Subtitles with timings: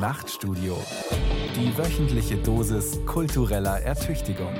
[0.00, 0.82] Nachtstudio.
[1.54, 4.54] Die wöchentliche Dosis kultureller Ertüchtigung.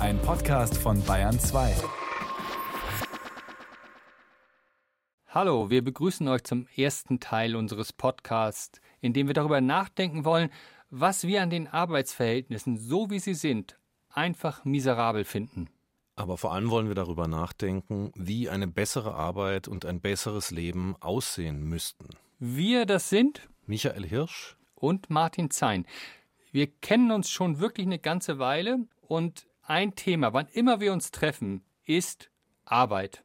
[0.00, 1.76] Ein Podcast von Bayern 2.
[5.28, 10.50] Hallo, wir begrüßen euch zum ersten Teil unseres Podcasts, in dem wir darüber nachdenken wollen,
[10.90, 13.78] was wir an den Arbeitsverhältnissen, so wie sie sind,
[14.08, 15.68] einfach miserabel finden.
[16.16, 20.96] Aber vor allem wollen wir darüber nachdenken, wie eine bessere Arbeit und ein besseres Leben
[20.98, 22.08] aussehen müssten.
[22.40, 25.86] Wir, das sind Michael Hirsch und Martin Zein.
[26.50, 31.12] Wir kennen uns schon wirklich eine ganze Weile und ein Thema, wann immer wir uns
[31.12, 32.30] treffen, ist
[32.64, 33.24] Arbeit.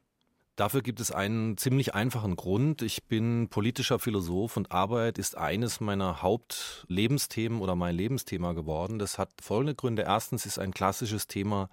[0.54, 2.80] Dafür gibt es einen ziemlich einfachen Grund.
[2.80, 8.98] Ich bin politischer Philosoph und Arbeit ist eines meiner Hauptlebensthemen oder mein Lebensthema geworden.
[8.98, 10.02] Das hat folgende Gründe.
[10.02, 11.68] Erstens ist ein klassisches Thema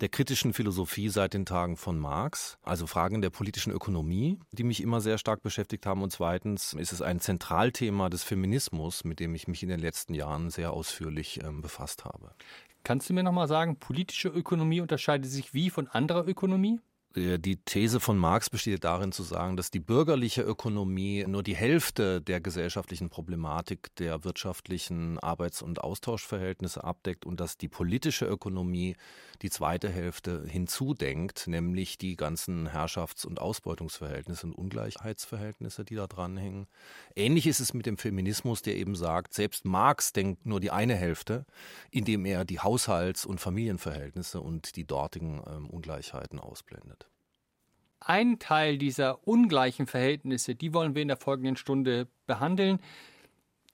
[0.00, 4.82] der kritischen Philosophie seit den Tagen von Marx, also Fragen der politischen Ökonomie, die mich
[4.82, 6.02] immer sehr stark beschäftigt haben.
[6.02, 10.14] Und zweitens ist es ein Zentralthema des Feminismus, mit dem ich mich in den letzten
[10.14, 12.32] Jahren sehr ausführlich ähm, befasst habe.
[12.82, 16.80] Kannst du mir nochmal sagen, politische Ökonomie unterscheidet sich wie von anderer Ökonomie?
[17.16, 21.56] Äh, die These von Marx besteht darin zu sagen, dass die bürgerliche Ökonomie nur die
[21.56, 28.96] Hälfte der gesellschaftlichen Problematik der wirtschaftlichen Arbeits- und Austauschverhältnisse abdeckt und dass die politische Ökonomie
[29.42, 36.66] die zweite Hälfte hinzudenkt, nämlich die ganzen Herrschafts- und Ausbeutungsverhältnisse und Ungleichheitsverhältnisse, die da dranhängen.
[37.14, 40.94] Ähnlich ist es mit dem Feminismus, der eben sagt, selbst Marx denkt nur die eine
[40.94, 41.46] Hälfte,
[41.90, 47.03] indem er die Haushalts- und Familienverhältnisse und die dortigen ähm, Ungleichheiten ausblendet.
[48.06, 52.78] Ein Teil dieser ungleichen Verhältnisse, die wollen wir in der folgenden Stunde behandeln.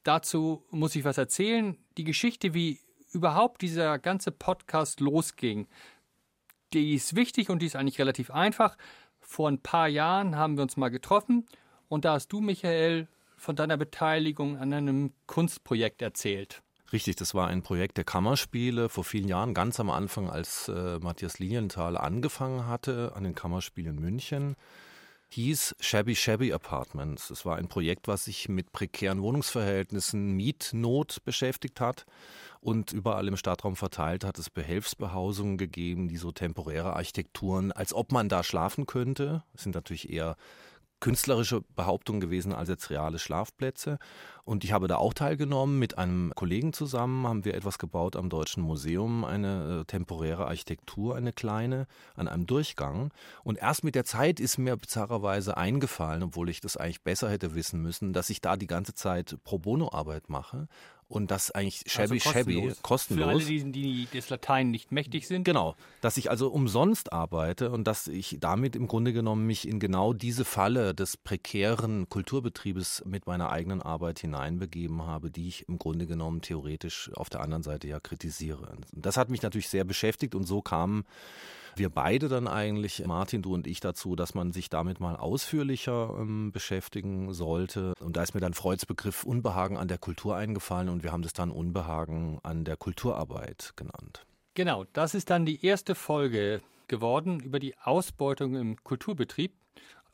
[0.05, 1.77] Dazu muss ich was erzählen.
[1.97, 2.79] Die Geschichte, wie
[3.13, 5.67] überhaupt dieser ganze Podcast losging,
[6.73, 8.77] die ist wichtig und die ist eigentlich relativ einfach.
[9.19, 11.49] Vor ein paar Jahren haben wir uns mal getroffen
[11.89, 16.63] und da hast du, Michael, von deiner Beteiligung an einem Kunstprojekt erzählt.
[16.93, 20.99] Richtig, das war ein Projekt der Kammerspiele vor vielen Jahren, ganz am Anfang, als äh,
[20.99, 24.57] Matthias Lilienthal angefangen hatte an den Kammerspielen München.
[25.29, 27.31] Hieß Shabby Shabby Apartments.
[27.31, 32.05] Es war ein Projekt, was sich mit prekären Wohnungsverhältnissen, Mietnot beschäftigt hat
[32.61, 38.11] und überall im Stadtraum verteilt hat es Behelfsbehausungen gegeben, die so temporäre Architekturen, als ob
[38.11, 39.45] man da schlafen könnte.
[39.53, 40.37] Das sind natürlich eher
[41.01, 43.99] künstlerische Behauptungen gewesen als jetzt reale Schlafplätze.
[44.45, 45.79] Und ich habe da auch teilgenommen.
[45.79, 51.17] Mit einem Kollegen zusammen haben wir etwas gebaut am Deutschen Museum, eine äh, temporäre Architektur,
[51.17, 53.13] eine kleine, an einem Durchgang.
[53.45, 57.55] Und erst mit der Zeit ist mir bizarrerweise eingefallen, obwohl ich das eigentlich besser hätte
[57.55, 60.69] wissen müssen, dass ich da die ganze Zeit Pro Bono-Arbeit mache
[61.11, 62.65] und das eigentlich shabby also kostenlos.
[62.65, 63.27] shabby kostenlos.
[63.27, 65.45] Für alle, die, die des Latein nicht mächtig sind.
[65.45, 69.81] Genau, dass ich also umsonst arbeite und dass ich damit im Grunde genommen mich in
[69.81, 75.79] genau diese Falle des prekären Kulturbetriebes mit meiner eigenen Arbeit hineinbegeben habe, die ich im
[75.79, 78.77] Grunde genommen theoretisch auf der anderen Seite ja kritisiere.
[78.93, 81.05] Das hat mich natürlich sehr beschäftigt und so kam
[81.81, 86.15] wir beide dann eigentlich, Martin, du und ich, dazu, dass man sich damit mal ausführlicher
[86.17, 87.95] ähm, beschäftigen sollte.
[88.01, 91.23] Und da ist mir dann Freuds Begriff Unbehagen an der Kultur eingefallen und wir haben
[91.23, 94.27] das dann Unbehagen an der Kulturarbeit genannt.
[94.55, 99.53] Genau, das ist dann die erste Folge geworden über die Ausbeutung im Kulturbetrieb.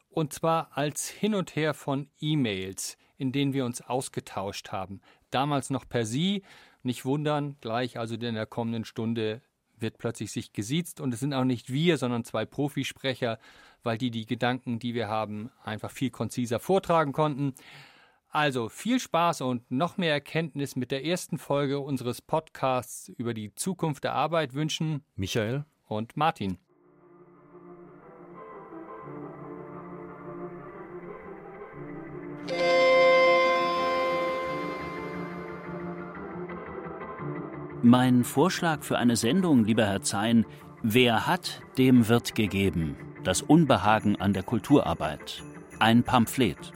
[0.09, 5.01] Und zwar als Hin und Her von E-Mails, in denen wir uns ausgetauscht haben.
[5.31, 6.43] Damals noch per Sie.
[6.83, 9.43] Nicht wundern, gleich also in der kommenden Stunde
[9.79, 13.39] wird plötzlich sich gesiezt und es sind auch nicht wir, sondern zwei Profisprecher,
[13.83, 17.55] weil die die Gedanken, die wir haben, einfach viel konziser vortragen konnten.
[18.29, 23.55] Also viel Spaß und noch mehr Erkenntnis mit der ersten Folge unseres Podcasts über die
[23.55, 26.59] Zukunft der Arbeit wünschen Michael und Martin.
[37.89, 40.45] Mein Vorschlag für eine Sendung, lieber Herr Zein,
[40.83, 42.97] Wer hat, dem wird gegeben.
[43.23, 45.45] Das Unbehagen an der Kulturarbeit.
[45.79, 46.73] Ein Pamphlet.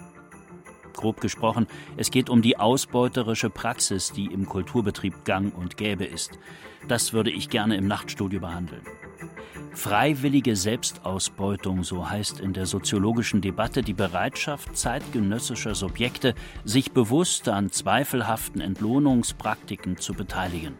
[0.92, 1.66] Grob gesprochen,
[1.96, 6.38] es geht um die ausbeuterische Praxis, die im Kulturbetrieb gang und gäbe ist.
[6.86, 8.82] Das würde ich gerne im Nachtstudio behandeln.
[9.72, 17.70] Freiwillige Selbstausbeutung, so heißt in der soziologischen Debatte die Bereitschaft zeitgenössischer Subjekte, sich bewusst an
[17.70, 20.76] zweifelhaften Entlohnungspraktiken zu beteiligen.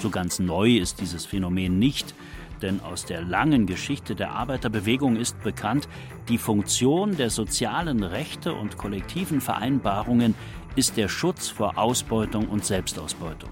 [0.00, 2.14] So ganz neu ist dieses Phänomen nicht,
[2.62, 5.88] denn aus der langen Geschichte der Arbeiterbewegung ist bekannt,
[6.28, 10.34] die Funktion der sozialen Rechte und kollektiven Vereinbarungen
[10.76, 13.50] ist der Schutz vor Ausbeutung und Selbstausbeutung.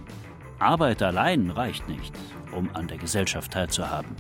[0.59, 2.15] Arbeit allein reicht nicht,
[2.53, 4.15] um an der Gesellschaft teilzuhaben.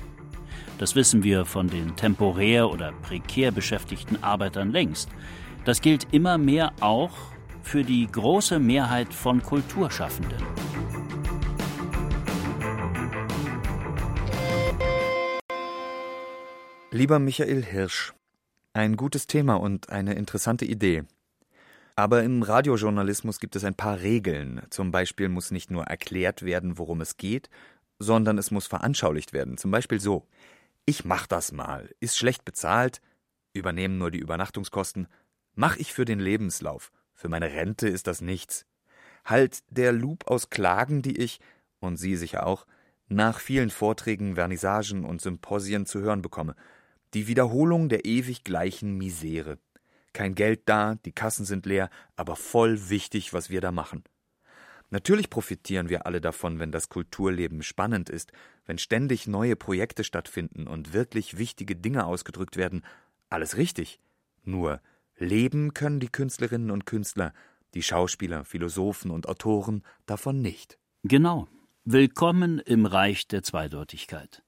[0.79, 5.09] Das wissen wir von den temporär oder prekär beschäftigten Arbeitern längst.
[5.65, 7.13] Das gilt immer mehr auch
[7.63, 10.43] für die große Mehrheit von Kulturschaffenden.
[16.93, 18.15] Lieber Michael Hirsch,
[18.73, 21.03] ein gutes Thema und eine interessante Idee.
[21.97, 24.63] Aber im Radiojournalismus gibt es ein paar Regeln.
[24.71, 27.51] Zum Beispiel muss nicht nur erklärt werden, worum es geht,
[27.99, 29.59] sondern es muss veranschaulicht werden.
[29.59, 30.29] Zum Beispiel so:
[30.85, 33.03] Ich mach das mal, ist schlecht bezahlt,
[33.53, 35.09] übernehmen nur die Übernachtungskosten,
[35.55, 38.65] mach ich für den Lebenslauf, für meine Rente ist das nichts.
[39.25, 41.41] Halt der Loop aus Klagen, die ich,
[41.81, 42.65] und Sie sicher auch,
[43.09, 46.55] nach vielen Vorträgen, Vernissagen und Symposien zu hören bekomme.
[47.15, 49.59] Die Wiederholung der ewig gleichen Misere.
[50.13, 54.03] Kein Geld da, die Kassen sind leer, aber voll wichtig, was wir da machen.
[54.91, 58.33] Natürlich profitieren wir alle davon, wenn das Kulturleben spannend ist,
[58.65, 62.85] wenn ständig neue Projekte stattfinden und wirklich wichtige Dinge ausgedrückt werden.
[63.29, 63.99] Alles richtig.
[64.45, 64.81] Nur
[65.17, 67.33] leben können die Künstlerinnen und Künstler,
[67.75, 70.79] die Schauspieler, Philosophen und Autoren davon nicht.
[71.03, 71.49] Genau.
[71.85, 74.43] Willkommen im Reich der Zweideutigkeit.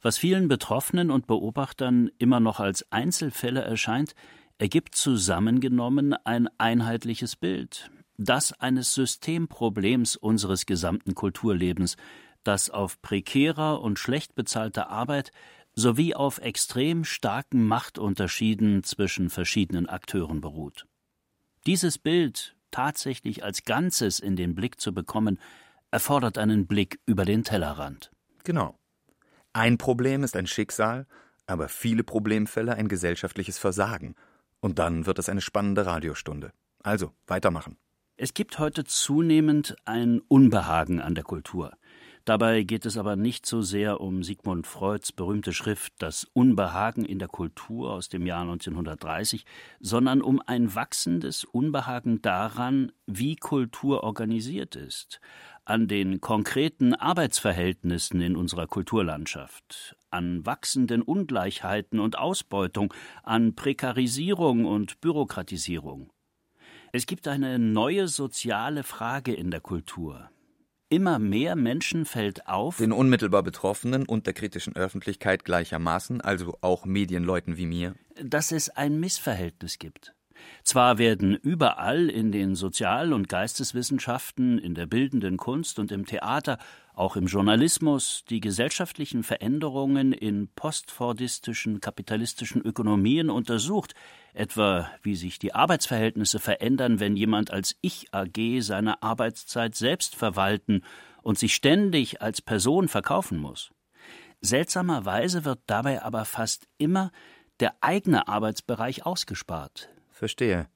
[0.00, 4.14] Was vielen Betroffenen und Beobachtern immer noch als Einzelfälle erscheint,
[4.58, 11.96] ergibt zusammengenommen ein einheitliches Bild, das eines Systemproblems unseres gesamten Kulturlebens,
[12.44, 15.32] das auf prekärer und schlecht bezahlter Arbeit
[15.74, 20.86] sowie auf extrem starken Machtunterschieden zwischen verschiedenen Akteuren beruht.
[21.66, 25.38] Dieses Bild tatsächlich als Ganzes in den Blick zu bekommen,
[25.90, 28.10] erfordert einen Blick über den Tellerrand.
[28.44, 28.77] Genau.
[29.58, 31.08] Ein Problem ist ein Schicksal,
[31.48, 34.14] aber viele Problemfälle ein gesellschaftliches Versagen.
[34.60, 36.52] Und dann wird es eine spannende Radiostunde.
[36.84, 37.76] Also, weitermachen.
[38.16, 41.72] Es gibt heute zunehmend ein Unbehagen an der Kultur.
[42.24, 47.18] Dabei geht es aber nicht so sehr um Sigmund Freuds berühmte Schrift Das Unbehagen in
[47.18, 49.44] der Kultur aus dem Jahr 1930,
[49.80, 55.20] sondern um ein wachsendes Unbehagen daran, wie Kultur organisiert ist,
[55.68, 65.00] an den konkreten Arbeitsverhältnissen in unserer Kulturlandschaft, an wachsenden Ungleichheiten und Ausbeutung, an Prekarisierung und
[65.00, 66.10] Bürokratisierung.
[66.92, 70.30] Es gibt eine neue soziale Frage in der Kultur.
[70.88, 76.86] Immer mehr Menschen fällt auf, den unmittelbar Betroffenen und der kritischen Öffentlichkeit gleichermaßen, also auch
[76.86, 80.14] Medienleuten wie mir, dass es ein Missverhältnis gibt.
[80.62, 86.58] Zwar werden überall in den Sozial- und Geisteswissenschaften, in der bildenden Kunst und im Theater,
[86.94, 93.94] auch im Journalismus, die gesellschaftlichen Veränderungen in postfordistischen kapitalistischen Ökonomien untersucht,
[94.34, 100.82] etwa wie sich die Arbeitsverhältnisse verändern, wenn jemand als Ich AG seine Arbeitszeit selbst verwalten
[101.22, 103.70] und sich ständig als Person verkaufen muss.
[104.40, 107.10] Seltsamerweise wird dabei aber fast immer
[107.60, 109.88] der eigene Arbeitsbereich ausgespart,
[110.18, 110.68] Verstehe.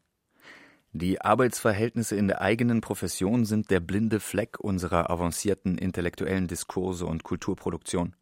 [0.93, 7.25] Die Arbeitsverhältnisse in der eigenen Profession sind der blinde Fleck unserer avancierten intellektuellen Diskurse und
[7.25, 8.15] Kulturproduktion.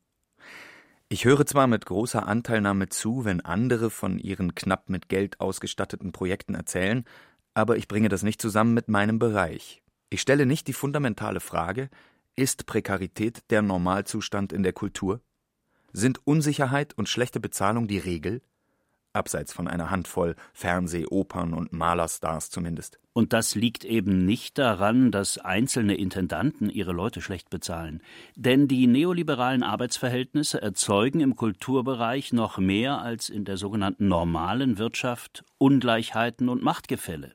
[1.09, 6.13] Ich höre zwar mit großer Anteilnahme zu, wenn andere von ihren knapp mit Geld ausgestatteten
[6.13, 7.05] Projekten erzählen,
[7.53, 9.83] aber ich bringe das nicht zusammen mit meinem Bereich.
[10.09, 11.91] Ich stelle nicht die fundamentale Frage,
[12.37, 15.21] ist Prekarität der Normalzustand in der Kultur?
[15.93, 18.41] Sind Unsicherheit und schlechte Bezahlung die Regel?
[19.13, 22.99] Abseits von einer Handvoll Fernseh-, Opern- und Malerstars zumindest.
[23.13, 28.03] Und das liegt eben nicht daran, dass einzelne Intendanten ihre Leute schlecht bezahlen.
[28.37, 35.45] Denn die neoliberalen Arbeitsverhältnisse erzeugen im Kulturbereich noch mehr als in der sogenannten normalen Wirtschaft
[35.59, 37.35] Ungleichheiten und Machtgefälle.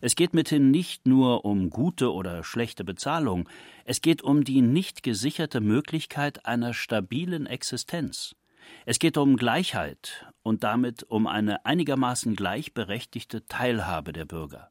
[0.00, 3.48] Es geht mithin nicht nur um gute oder schlechte Bezahlung,
[3.84, 8.36] es geht um die nicht gesicherte Möglichkeit einer stabilen Existenz.
[8.86, 14.70] Es geht um Gleichheit und damit um eine einigermaßen gleichberechtigte Teilhabe der Bürger.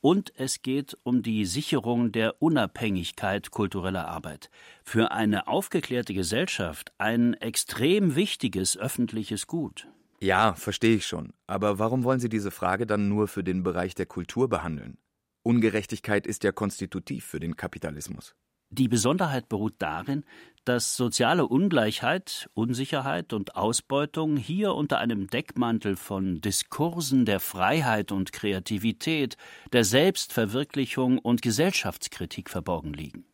[0.00, 4.50] Und es geht um die Sicherung der Unabhängigkeit kultureller Arbeit.
[4.82, 9.88] Für eine aufgeklärte Gesellschaft ein extrem wichtiges öffentliches Gut.
[10.20, 11.32] Ja, verstehe ich schon.
[11.46, 14.96] Aber warum wollen Sie diese Frage dann nur für den Bereich der Kultur behandeln?
[15.42, 18.34] Ungerechtigkeit ist ja konstitutiv für den Kapitalismus.
[18.72, 20.24] Die Besonderheit beruht darin,
[20.64, 28.32] dass soziale Ungleichheit, Unsicherheit und Ausbeutung hier unter einem Deckmantel von Diskursen der Freiheit und
[28.32, 29.36] Kreativität,
[29.72, 33.24] der Selbstverwirklichung und Gesellschaftskritik verborgen liegen.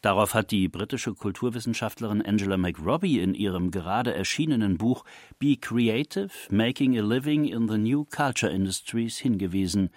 [0.00, 5.04] Darauf hat die britische Kulturwissenschaftlerin Angela McRobbie in ihrem gerade erschienenen Buch
[5.38, 9.90] Be Creative, Making a Living in the New Culture Industries hingewiesen,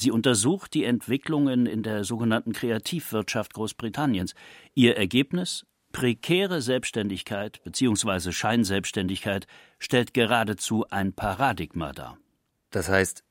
[0.00, 4.36] Sie untersucht die Entwicklungen in der sogenannten Kreativwirtschaft Großbritanniens.
[4.76, 8.30] Ihr Ergebnis Prekäre Selbstständigkeit bzw.
[8.30, 9.48] Scheinselbstständigkeit
[9.80, 12.16] stellt geradezu ein Paradigma dar.
[12.70, 13.24] Das heißt,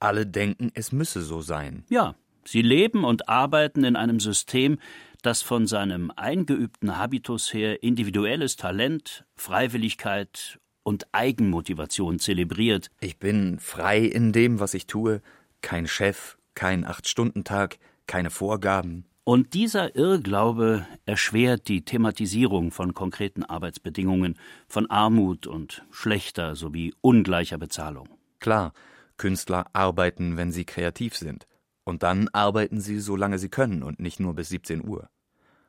[0.00, 1.84] alle denken, es müsse so sein.
[1.88, 4.80] Ja, sie leben und arbeiten in einem System,
[5.22, 12.90] das von seinem eingeübten Habitus her individuelles Talent, Freiwilligkeit und Eigenmotivation zelebriert.
[12.98, 15.22] Ich bin frei in dem, was ich tue,
[15.62, 19.06] kein Chef, kein Acht-Stunden-Tag, keine Vorgaben.
[19.24, 27.58] Und dieser Irrglaube erschwert die Thematisierung von konkreten Arbeitsbedingungen, von Armut und schlechter sowie ungleicher
[27.58, 28.08] Bezahlung.
[28.40, 28.72] Klar,
[29.16, 31.46] Künstler arbeiten, wenn sie kreativ sind.
[31.84, 35.08] Und dann arbeiten sie, solange sie können und nicht nur bis 17 Uhr.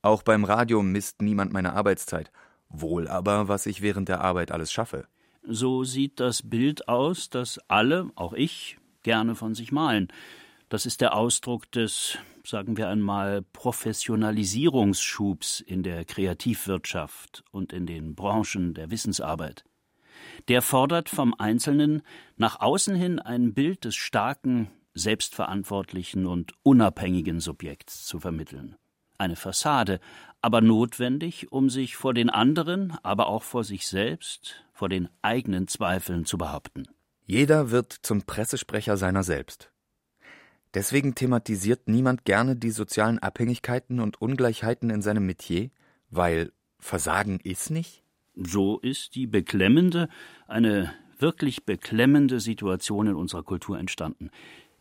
[0.02, 2.32] Auch beim Radio misst niemand meine Arbeitszeit,
[2.70, 5.08] wohl aber, was ich während der Arbeit alles schaffe.
[5.44, 10.08] So sieht das Bild aus, das alle, auch ich, gerne von sich malen.
[10.70, 18.16] Das ist der Ausdruck des, sagen wir einmal, Professionalisierungsschubs in der Kreativwirtschaft und in den
[18.16, 19.64] Branchen der Wissensarbeit.
[20.48, 22.02] Der fordert vom Einzelnen
[22.38, 28.76] nach außen hin ein Bild des starken, selbstverantwortlichen und unabhängigen Subjekts zu vermitteln.
[29.18, 30.00] Eine Fassade,
[30.42, 35.68] aber notwendig, um sich vor den anderen, aber auch vor sich selbst, vor den eigenen
[35.68, 36.88] Zweifeln zu behaupten.
[37.26, 39.72] Jeder wird zum Pressesprecher seiner selbst.
[40.74, 45.70] Deswegen thematisiert niemand gerne die sozialen Abhängigkeiten und Ungleichheiten in seinem Metier,
[46.10, 48.04] weil Versagen ist nicht?
[48.36, 50.10] So ist die beklemmende,
[50.48, 54.32] eine wirklich beklemmende Situation in unserer Kultur entstanden.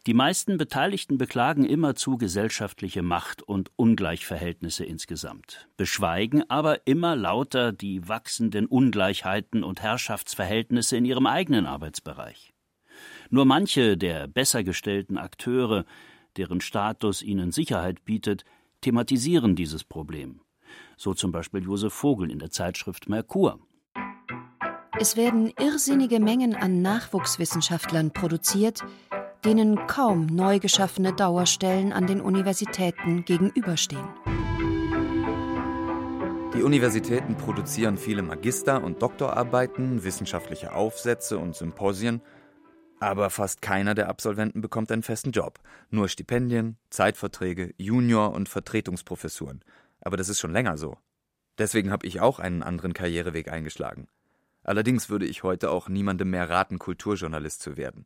[0.09, 8.09] Die meisten Beteiligten beklagen immerzu gesellschaftliche Macht- und Ungleichverhältnisse insgesamt, beschweigen aber immer lauter die
[8.09, 12.53] wachsenden Ungleichheiten und Herrschaftsverhältnisse in ihrem eigenen Arbeitsbereich.
[13.31, 15.85] Nur manche der besser gestellten Akteure,
[16.37, 18.45] deren Status ihnen Sicherheit bietet,
[18.81, 20.41] thematisieren dieses Problem.
[20.97, 23.61] So zum Beispiel Josef Vogel in der Zeitschrift Merkur.
[24.99, 28.85] Es werden irrsinnige Mengen an Nachwuchswissenschaftlern produziert,
[29.45, 34.09] denen kaum neu geschaffene Dauerstellen an den Universitäten gegenüberstehen.
[36.55, 42.21] Die Universitäten produzieren viele Magister- und Doktorarbeiten, wissenschaftliche Aufsätze und Symposien
[43.03, 45.59] aber fast keiner der Absolventen bekommt einen festen Job.
[45.91, 49.65] Nur Stipendien, Zeitverträge, Junior- und Vertretungsprofessuren.
[50.01, 50.97] Aber das ist schon länger so.
[51.59, 54.07] Deswegen habe ich auch einen anderen Karriereweg eingeschlagen.
[54.63, 58.05] Allerdings würde ich heute auch niemandem mehr raten, Kulturjournalist zu werden.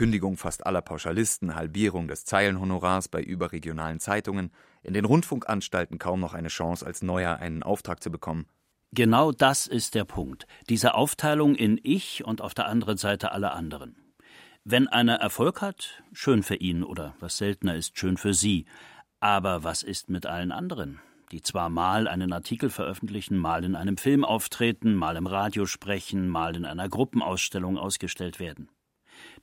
[0.00, 4.50] Kündigung fast aller Pauschalisten, Halbierung des Zeilenhonorars bei überregionalen Zeitungen,
[4.82, 8.46] in den Rundfunkanstalten kaum noch eine Chance, als Neuer einen Auftrag zu bekommen.
[8.92, 10.46] Genau das ist der Punkt.
[10.70, 13.94] Diese Aufteilung in Ich und auf der anderen Seite alle anderen.
[14.64, 18.64] Wenn einer Erfolg hat, schön für ihn oder was seltener ist, schön für sie.
[19.20, 20.98] Aber was ist mit allen anderen,
[21.30, 26.26] die zwar mal einen Artikel veröffentlichen, mal in einem Film auftreten, mal im Radio sprechen,
[26.26, 28.70] mal in einer Gruppenausstellung ausgestellt werden?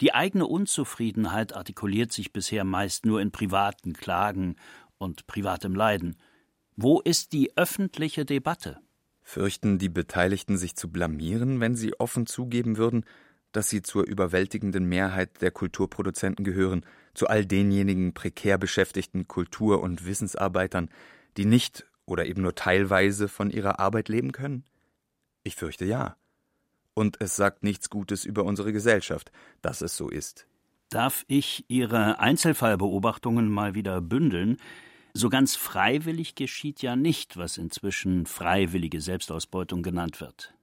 [0.01, 4.55] Die eigene Unzufriedenheit artikuliert sich bisher meist nur in privaten Klagen
[4.97, 6.17] und privatem Leiden.
[6.75, 8.79] Wo ist die öffentliche Debatte?
[9.21, 13.03] Fürchten die Beteiligten sich zu blamieren, wenn sie offen zugeben würden,
[13.51, 20.05] dass sie zur überwältigenden Mehrheit der Kulturproduzenten gehören, zu all denjenigen prekär beschäftigten Kultur- und
[20.05, 20.89] Wissensarbeitern,
[21.37, 24.63] die nicht oder eben nur teilweise von ihrer Arbeit leben können?
[25.43, 26.15] Ich fürchte ja.
[26.97, 30.47] Und es sagt nichts Gutes über unsere Gesellschaft, dass es so ist.
[30.89, 34.57] Darf ich Ihre Einzelfallbeobachtungen mal wieder bündeln?
[35.13, 40.55] So ganz freiwillig geschieht ja nicht, was inzwischen freiwillige Selbstausbeutung genannt wird.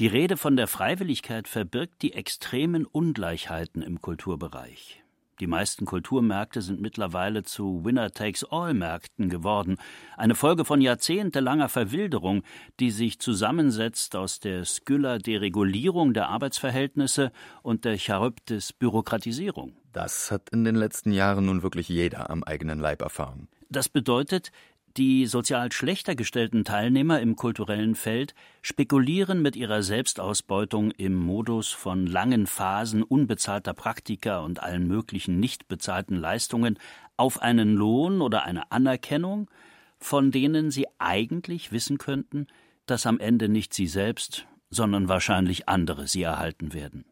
[0.00, 5.04] Die Rede von der Freiwilligkeit verbirgt die extremen Ungleichheiten im Kulturbereich.
[5.40, 9.76] Die meisten Kulturmärkte sind mittlerweile zu Winner-Takes-All-Märkten geworden,
[10.16, 12.42] eine Folge von jahrzehntelanger Verwilderung,
[12.80, 19.76] die sich zusammensetzt aus der Skylla-Deregulierung der Arbeitsverhältnisse und der Charybdis-Bürokratisierung.
[19.92, 23.48] Das hat in den letzten Jahren nun wirklich jeder am eigenen Leib erfahren.
[23.68, 24.52] Das bedeutet,
[24.96, 32.06] die sozial schlechter gestellten Teilnehmer im kulturellen Feld spekulieren mit ihrer Selbstausbeutung im Modus von
[32.06, 36.78] langen Phasen unbezahlter Praktika und allen möglichen nicht bezahlten Leistungen
[37.16, 39.50] auf einen Lohn oder eine Anerkennung,
[39.98, 42.46] von denen sie eigentlich wissen könnten,
[42.86, 47.04] dass am Ende nicht sie selbst, sondern wahrscheinlich andere sie erhalten werden.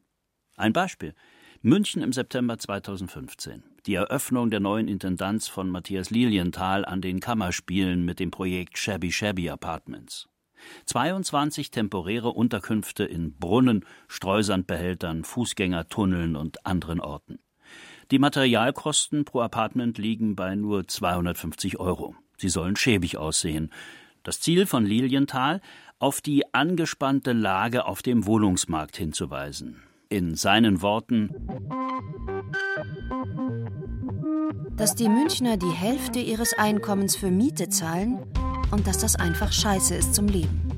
[0.56, 1.14] Ein Beispiel
[1.62, 3.73] München im September 2015.
[3.86, 9.12] Die Eröffnung der neuen Intendanz von Matthias Lilienthal an den Kammerspielen mit dem Projekt Shabby
[9.12, 10.26] Shabby Apartments.
[10.86, 17.40] 22 temporäre Unterkünfte in Brunnen, Streusandbehältern, Fußgängertunneln und anderen Orten.
[18.10, 22.14] Die Materialkosten pro Apartment liegen bei nur 250 Euro.
[22.38, 23.70] Sie sollen schäbig aussehen.
[24.22, 25.60] Das Ziel von Lilienthal,
[25.98, 29.82] auf die angespannte Lage auf dem Wohnungsmarkt hinzuweisen.
[30.08, 31.28] In seinen Worten
[34.76, 38.22] Dass die Münchner die Hälfte ihres Einkommens für Miete zahlen
[38.70, 40.68] und dass das einfach scheiße ist zum Leben.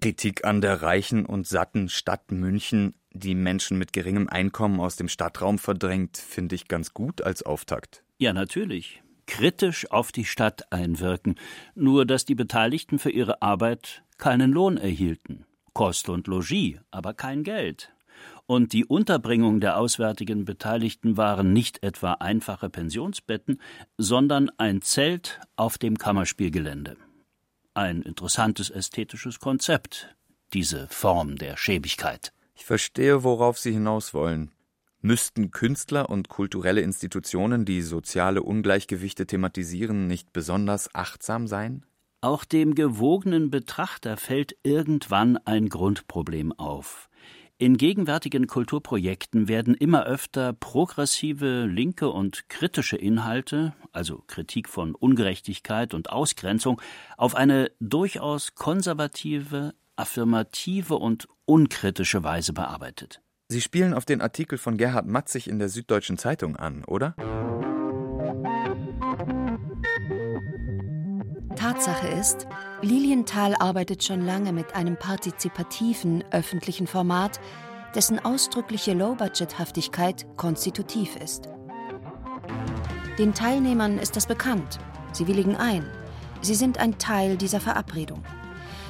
[0.00, 5.08] Kritik an der reichen und satten Stadt München, die Menschen mit geringem Einkommen aus dem
[5.08, 8.04] Stadtraum verdrängt, finde ich ganz gut als Auftakt.
[8.18, 9.02] Ja, natürlich.
[9.26, 11.34] Kritisch auf die Stadt einwirken,
[11.74, 15.44] nur dass die Beteiligten für ihre Arbeit keinen Lohn erhielten.
[15.74, 17.92] Kost und Logis, aber kein Geld.
[18.50, 23.60] Und die Unterbringung der auswärtigen Beteiligten waren nicht etwa einfache Pensionsbetten,
[23.98, 26.96] sondern ein Zelt auf dem Kammerspielgelände.
[27.74, 30.16] Ein interessantes ästhetisches Konzept,
[30.54, 32.32] diese Form der Schäbigkeit.
[32.54, 34.50] Ich verstehe, worauf Sie hinaus wollen.
[35.02, 41.84] Müssten Künstler und kulturelle Institutionen, die soziale Ungleichgewichte thematisieren, nicht besonders achtsam sein?
[42.22, 47.07] Auch dem gewogenen Betrachter fällt irgendwann ein Grundproblem auf.
[47.60, 55.92] In gegenwärtigen Kulturprojekten werden immer öfter progressive, linke und kritische Inhalte, also Kritik von Ungerechtigkeit
[55.92, 56.80] und Ausgrenzung,
[57.16, 63.22] auf eine durchaus konservative, affirmative und unkritische Weise bearbeitet.
[63.48, 67.16] Sie spielen auf den Artikel von Gerhard Matzig in der Süddeutschen Zeitung an, oder?
[71.56, 72.46] Tatsache ist,
[72.80, 77.40] Lilienthal arbeitet schon lange mit einem partizipativen öffentlichen Format,
[77.94, 81.48] dessen ausdrückliche Low-Budget-Haftigkeit konstitutiv ist.
[83.18, 84.78] Den Teilnehmern ist das bekannt.
[85.12, 85.84] Sie willigen ein.
[86.40, 88.22] Sie sind ein Teil dieser Verabredung.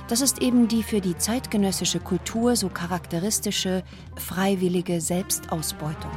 [0.09, 3.83] Das ist eben die für die zeitgenössische Kultur so charakteristische
[4.17, 6.11] freiwillige Selbstausbeutung.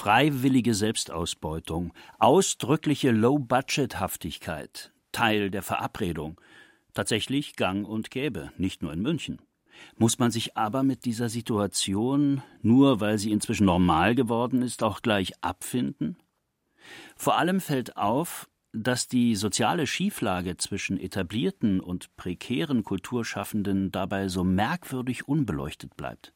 [0.00, 6.40] Freiwillige Selbstausbeutung, ausdrückliche Low-Budget-Haftigkeit, Teil der Verabredung.
[6.94, 9.42] Tatsächlich gang und gäbe, nicht nur in München.
[9.98, 15.02] Muss man sich aber mit dieser Situation, nur weil sie inzwischen normal geworden ist, auch
[15.02, 16.16] gleich abfinden?
[17.14, 24.44] Vor allem fällt auf, dass die soziale Schieflage zwischen etablierten und prekären Kulturschaffenden dabei so
[24.44, 26.32] merkwürdig unbeleuchtet bleibt.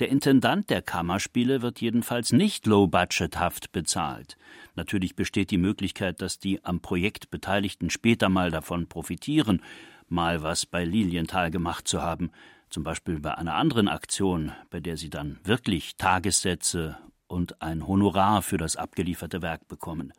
[0.00, 4.36] Der Intendant der Kammerspiele wird jedenfalls nicht low-budgethaft bezahlt.
[4.74, 9.62] Natürlich besteht die Möglichkeit, dass die am Projekt Beteiligten später mal davon profitieren,
[10.08, 12.32] mal was bei Lilienthal gemacht zu haben,
[12.70, 18.42] zum Beispiel bei einer anderen Aktion, bei der sie dann wirklich Tagessätze und ein Honorar
[18.42, 20.12] für das abgelieferte Werk bekommen.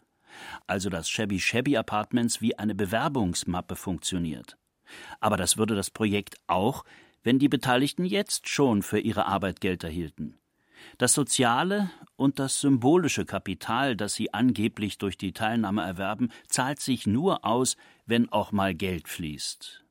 [0.68, 4.58] Also dass Shabby Shabby Apartments wie eine Bewerbungsmappe funktioniert.
[5.20, 6.86] Aber das würde das Projekt auch,
[7.26, 10.38] wenn die Beteiligten jetzt schon für ihre Arbeit Geld erhielten.
[11.00, 17.08] Das soziale und das symbolische Kapital, das sie angeblich durch die Teilnahme erwerben, zahlt sich
[17.08, 19.84] nur aus, wenn auch mal Geld fließt.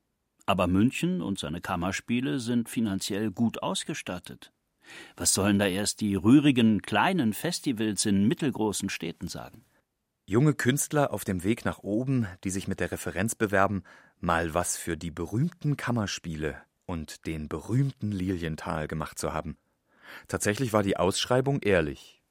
[0.45, 4.53] Aber München und seine Kammerspiele sind finanziell gut ausgestattet.
[5.17, 9.65] Was sollen da erst die rührigen kleinen Festivals in mittelgroßen Städten sagen?
[10.25, 13.83] Junge Künstler auf dem Weg nach oben, die sich mit der Referenz bewerben,
[14.21, 19.57] mal was für die berühmten Kammerspiele und den berühmten Lilienthal gemacht zu haben.
[20.27, 22.21] Tatsächlich war die Ausschreibung ehrlich.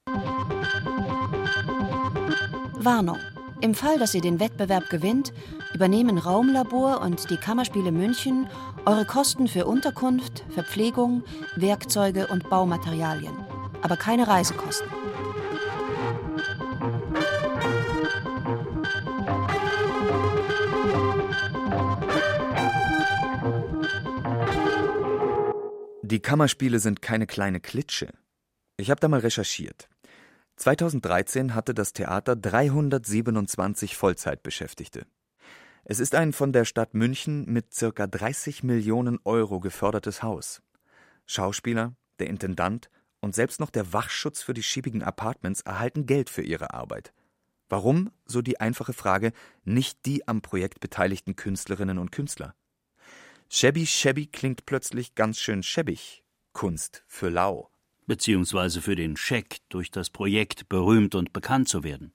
[2.84, 3.18] Warnung.
[3.60, 5.32] Im Fall, dass ihr den Wettbewerb gewinnt,
[5.72, 8.46] übernehmen Raumlabor und die Kammerspiele München
[8.84, 11.24] eure Kosten für Unterkunft, Verpflegung,
[11.56, 13.34] Werkzeuge und Baumaterialien,
[13.80, 15.03] aber keine Reisekosten.
[26.06, 28.12] Die Kammerspiele sind keine kleine Klitsche.
[28.76, 29.88] Ich habe da mal recherchiert.
[30.56, 35.06] 2013 hatte das Theater 327 Vollzeitbeschäftigte.
[35.82, 40.60] Es ist ein von der Stadt München mit circa 30 Millionen Euro gefördertes Haus.
[41.24, 42.90] Schauspieler, der Intendant
[43.20, 47.14] und selbst noch der Wachschutz für die schiebigen Apartments erhalten Geld für ihre Arbeit.
[47.70, 49.32] Warum, so die einfache Frage,
[49.64, 52.54] nicht die am Projekt beteiligten Künstlerinnen und Künstler?
[53.56, 56.24] Shabby Shabby klingt plötzlich ganz schön schäbig.
[56.52, 57.70] Kunst für lau.
[58.04, 62.12] Beziehungsweise für den Scheck, durch das Projekt berühmt und bekannt zu werden.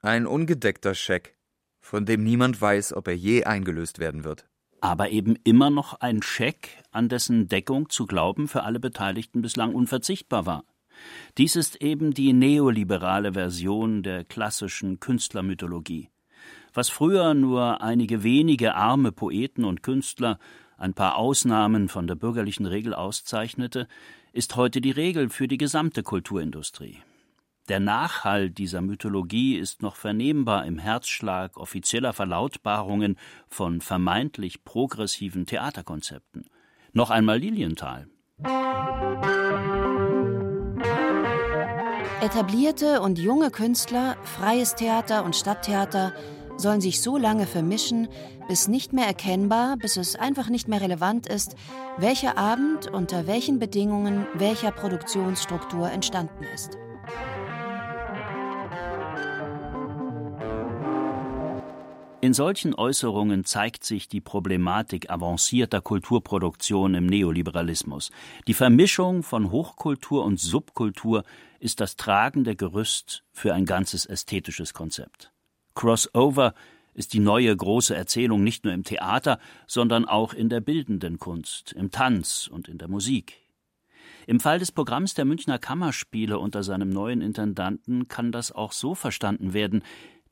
[0.00, 1.38] Ein ungedeckter Scheck,
[1.80, 4.48] von dem niemand weiß, ob er je eingelöst werden wird.
[4.80, 9.76] Aber eben immer noch ein Scheck, an dessen Deckung zu glauben für alle Beteiligten bislang
[9.76, 10.64] unverzichtbar war.
[11.38, 16.10] Dies ist eben die neoliberale Version der klassischen Künstlermythologie.
[16.72, 20.38] Was früher nur einige wenige arme Poeten und Künstler
[20.80, 23.86] ein paar Ausnahmen von der bürgerlichen Regel auszeichnete,
[24.32, 26.98] ist heute die Regel für die gesamte Kulturindustrie.
[27.68, 33.16] Der Nachhall dieser Mythologie ist noch vernehmbar im Herzschlag offizieller Verlautbarungen
[33.48, 36.46] von vermeintlich progressiven Theaterkonzepten.
[36.92, 38.08] Noch einmal Lilienthal.
[42.22, 46.12] Etablierte und junge Künstler, freies Theater und Stadttheater
[46.60, 48.08] sollen sich so lange vermischen,
[48.48, 51.56] bis nicht mehr erkennbar, bis es einfach nicht mehr relevant ist,
[51.98, 56.78] welcher Abend unter welchen Bedingungen welcher Produktionsstruktur entstanden ist.
[62.22, 68.10] In solchen Äußerungen zeigt sich die Problematik avancierter Kulturproduktion im Neoliberalismus.
[68.46, 71.24] Die Vermischung von Hochkultur und Subkultur
[71.60, 75.32] ist das tragende Gerüst für ein ganzes ästhetisches Konzept.
[75.80, 76.52] Crossover
[76.92, 81.72] ist die neue große Erzählung nicht nur im Theater, sondern auch in der bildenden Kunst,
[81.72, 83.38] im Tanz und in der Musik.
[84.26, 88.94] Im Fall des Programms der Münchner Kammerspiele unter seinem neuen Intendanten kann das auch so
[88.94, 89.82] verstanden werden,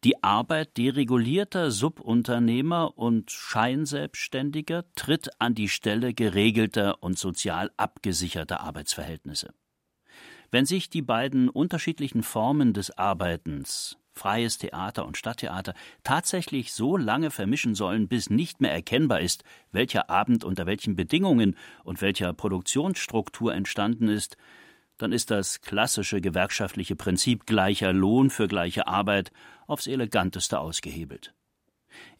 [0.04, 9.54] die Arbeit deregulierter Subunternehmer und Scheinselbstständiger tritt an die Stelle geregelter und sozial abgesicherter Arbeitsverhältnisse.
[10.50, 17.31] Wenn sich die beiden unterschiedlichen Formen des Arbeitens, freies Theater und Stadttheater, tatsächlich so lange
[17.31, 23.54] vermischen sollen, bis nicht mehr erkennbar ist, welcher Abend unter welchen Bedingungen und welcher Produktionsstruktur
[23.54, 24.37] entstanden ist,
[24.98, 29.31] dann ist das klassische gewerkschaftliche Prinzip gleicher Lohn für gleiche Arbeit
[29.66, 31.33] aufs eleganteste ausgehebelt.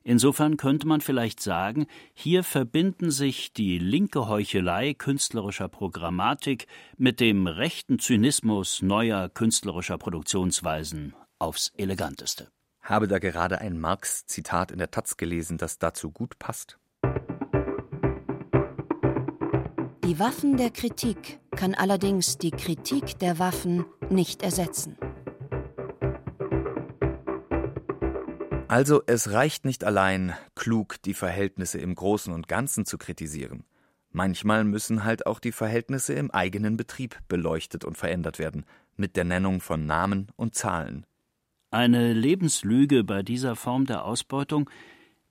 [0.03, 7.47] Insofern könnte man vielleicht sagen, hier verbinden sich die linke Heuchelei künstlerischer Programmatik mit dem
[7.47, 12.49] rechten Zynismus neuer künstlerischer Produktionsweisen aufs eleganteste.
[12.81, 16.79] Habe da gerade ein Marx-Zitat in der Taz gelesen, das dazu gut passt.
[20.05, 24.97] Die Waffen der Kritik kann allerdings die Kritik der Waffen nicht ersetzen.
[28.69, 33.65] Also es reicht nicht allein, klug die Verhältnisse im Großen und Ganzen zu kritisieren.
[34.11, 38.65] Manchmal müssen halt auch die Verhältnisse im eigenen Betrieb beleuchtet und verändert werden,
[38.97, 41.07] mit der Nennung von Namen und Zahlen.
[41.71, 44.69] Eine Lebenslüge bei dieser Form der Ausbeutung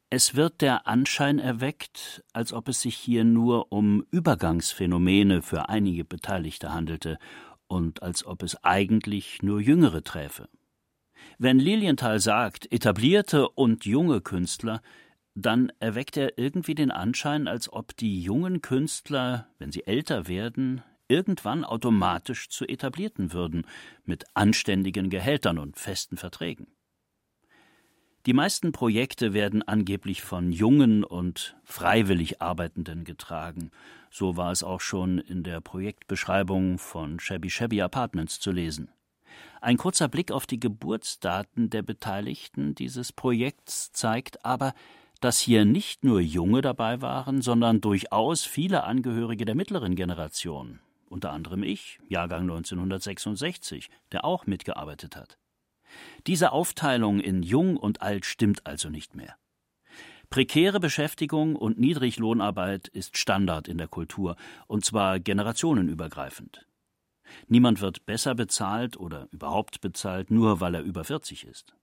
[0.09, 6.05] es wird der Anschein erweckt, als ob es sich hier nur um Übergangsphänomene für einige
[6.05, 7.17] Beteiligte handelte
[7.67, 10.47] und als ob es eigentlich nur Jüngere träfe.
[11.39, 14.81] Wenn Lilienthal sagt, etablierte und junge Künstler,
[15.35, 20.83] dann erweckt er irgendwie den Anschein, als ob die jungen Künstler, wenn sie älter werden,
[21.07, 23.65] irgendwann automatisch zu etablierten würden,
[24.05, 26.67] mit anständigen Gehältern und festen Verträgen.
[28.25, 33.71] Die meisten Projekte werden angeblich von jungen und freiwillig Arbeitenden getragen.
[34.11, 38.89] So war es auch schon in der Projektbeschreibung von Shabby Shabby Apartments zu lesen.
[39.61, 44.73] Ein kurzer Blick auf die Geburtsdaten der Beteiligten dieses Projekts zeigt aber,
[45.21, 51.31] dass hier nicht nur Junge dabei waren, sondern durchaus viele Angehörige der mittleren Generation, unter
[51.31, 55.37] anderem ich, Jahrgang 1966, der auch mitgearbeitet hat.
[56.27, 59.35] Diese Aufteilung in Jung und Alt stimmt also nicht mehr.
[60.29, 64.35] Prekäre Beschäftigung und Niedriglohnarbeit ist Standard in der Kultur,
[64.67, 66.67] und zwar generationenübergreifend.
[67.47, 71.75] Niemand wird besser bezahlt oder überhaupt bezahlt, nur weil er über 40 ist.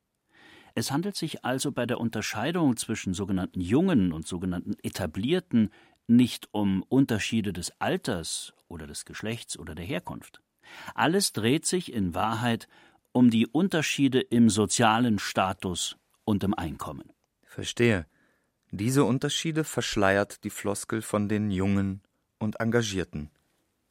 [0.74, 5.70] Es handelt sich also bei der Unterscheidung zwischen sogenannten Jungen und sogenannten Etablierten
[6.06, 10.42] nicht um Unterschiede des Alters oder des Geschlechts oder der Herkunft.
[10.94, 12.68] Alles dreht sich in Wahrheit
[13.12, 17.12] um die Unterschiede im sozialen Status und im Einkommen.
[17.44, 18.06] Verstehe.
[18.72, 22.02] Diese Unterschiede verschleiert die Floskel von den Jungen
[22.38, 23.30] und Engagierten.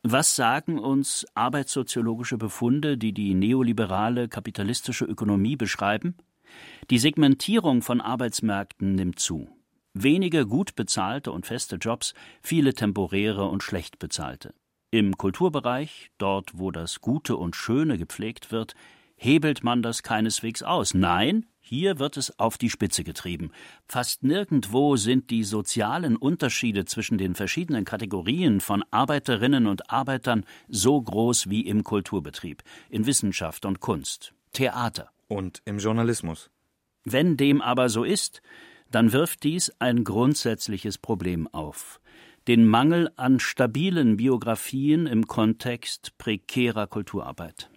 [0.04, 6.18] Was sagen uns arbeitssoziologische Befunde, die die neoliberale kapitalistische Ökonomie beschreiben?
[6.90, 9.48] Die Segmentierung von Arbeitsmärkten nimmt zu.
[9.94, 14.54] Wenige gut bezahlte und feste Jobs, viele temporäre und schlecht bezahlte.
[14.94, 18.76] Im Kulturbereich, dort wo das Gute und Schöne gepflegt wird,
[19.16, 20.94] hebelt man das keineswegs aus.
[20.94, 23.50] Nein, hier wird es auf die Spitze getrieben.
[23.88, 31.02] Fast nirgendwo sind die sozialen Unterschiede zwischen den verschiedenen Kategorien von Arbeiterinnen und Arbeitern so
[31.02, 35.10] groß wie im Kulturbetrieb, in Wissenschaft und Kunst, Theater.
[35.28, 36.52] Und im Journalismus.
[37.04, 38.44] Wenn dem aber so ist,
[38.92, 42.00] dann wirft dies ein grundsätzliches Problem auf.
[42.50, 47.70] Den Mangel an stabilen Biografien im Kontext prekärer Kulturarbeit.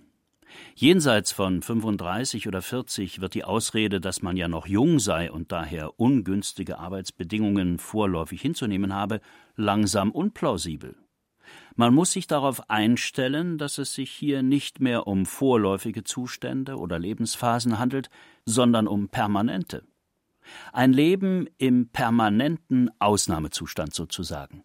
[0.75, 5.53] Jenseits von 35 oder 40 wird die Ausrede, dass man ja noch jung sei und
[5.53, 9.21] daher ungünstige Arbeitsbedingungen vorläufig hinzunehmen habe,
[9.55, 10.97] langsam unplausibel.
[11.77, 16.99] Man muss sich darauf einstellen, dass es sich hier nicht mehr um vorläufige Zustände oder
[16.99, 18.11] Lebensphasen handelt,
[18.45, 19.85] sondern um permanente.
[20.73, 24.63] Ein Leben im permanenten Ausnahmezustand sozusagen.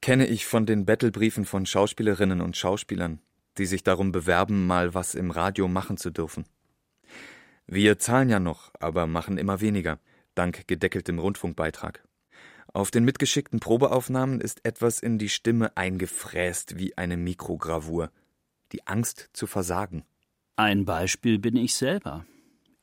[0.00, 3.20] kenne ich von den Battlebriefen von Schauspielerinnen und Schauspielern,
[3.58, 6.44] die sich darum bewerben, mal was im Radio machen zu dürfen.
[7.66, 9.98] Wir zahlen ja noch, aber machen immer weniger,
[10.36, 12.04] dank gedeckeltem Rundfunkbeitrag.
[12.72, 18.10] Auf den mitgeschickten Probeaufnahmen ist etwas in die Stimme eingefräst wie eine Mikrogravur.
[18.72, 20.04] Die Angst zu versagen.
[20.56, 22.26] Ein Beispiel bin ich selber.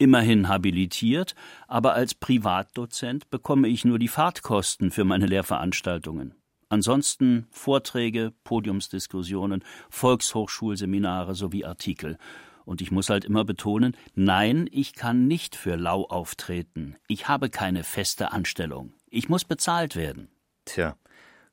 [0.03, 1.33] Immerhin habilitiert,
[1.65, 6.35] aber als Privatdozent bekomme ich nur die Fahrtkosten für meine Lehrveranstaltungen.
[6.67, 12.17] Ansonsten Vorträge, Podiumsdiskussionen, Volkshochschulseminare sowie Artikel.
[12.65, 16.97] Und ich muss halt immer betonen, nein, ich kann nicht für Lau auftreten.
[17.07, 18.91] Ich habe keine feste Anstellung.
[19.09, 20.27] Ich muss bezahlt werden.
[20.65, 20.97] Tja,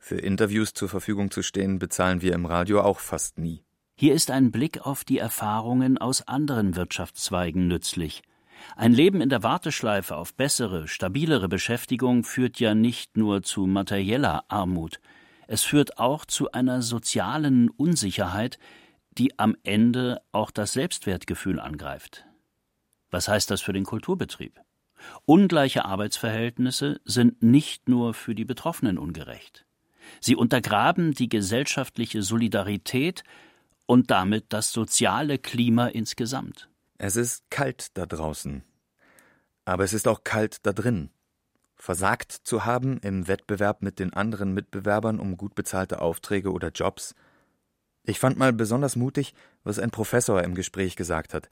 [0.01, 3.63] für Interviews zur Verfügung zu stehen, bezahlen wir im Radio auch fast nie.
[3.95, 8.25] Hier ist ein Blick auf die Erfahrungen aus anderen Wirtschaftszweigen nützlich.
[8.77, 14.45] Ein Leben in der Warteschleife auf bessere, stabilere Beschäftigung führt ja nicht nur zu materieller
[14.49, 15.01] Armut,
[15.53, 18.61] es führt auch zu einer sozialen Unsicherheit,
[19.19, 22.25] die am Ende auch das Selbstwertgefühl angreift.
[23.11, 24.61] Was heißt das für den Kulturbetrieb?
[25.25, 29.67] Ungleiche Arbeitsverhältnisse sind nicht nur für die Betroffenen ungerecht.
[30.21, 33.25] Sie untergraben die gesellschaftliche Solidarität
[33.87, 36.70] und damit das soziale Klima insgesamt.
[37.03, 38.63] Es ist kalt da draußen.
[39.65, 41.09] Aber es ist auch kalt da drin.
[41.75, 47.15] Versagt zu haben im Wettbewerb mit den anderen Mitbewerbern um gut bezahlte Aufträge oder Jobs.
[48.03, 49.33] Ich fand mal besonders mutig,
[49.65, 51.49] was ein Professor im Gespräch gesagt hat.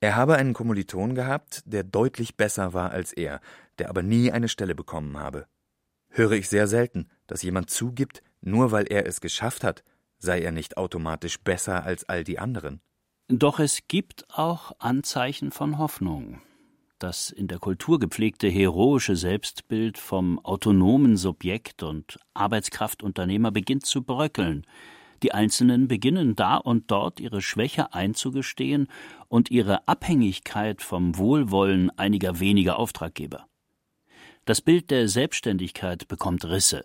[0.00, 3.40] Er habe einen Kommiliton gehabt, der deutlich besser war als er,
[3.78, 5.46] der aber nie eine Stelle bekommen habe.
[6.08, 9.84] Höre ich sehr selten, dass jemand zugibt, nur weil er es geschafft hat,
[10.18, 12.80] sei er nicht automatisch besser als all die anderen.
[13.28, 16.40] Doch es gibt auch Anzeichen von Hoffnung.
[16.98, 24.66] Das in der Kultur gepflegte heroische Selbstbild vom autonomen Subjekt und Arbeitskraftunternehmer beginnt zu bröckeln.
[25.22, 28.88] Die Einzelnen beginnen da und dort ihre Schwäche einzugestehen
[29.28, 33.46] und ihre Abhängigkeit vom Wohlwollen einiger weniger Auftraggeber.
[34.44, 36.84] Das Bild der Selbstständigkeit bekommt Risse.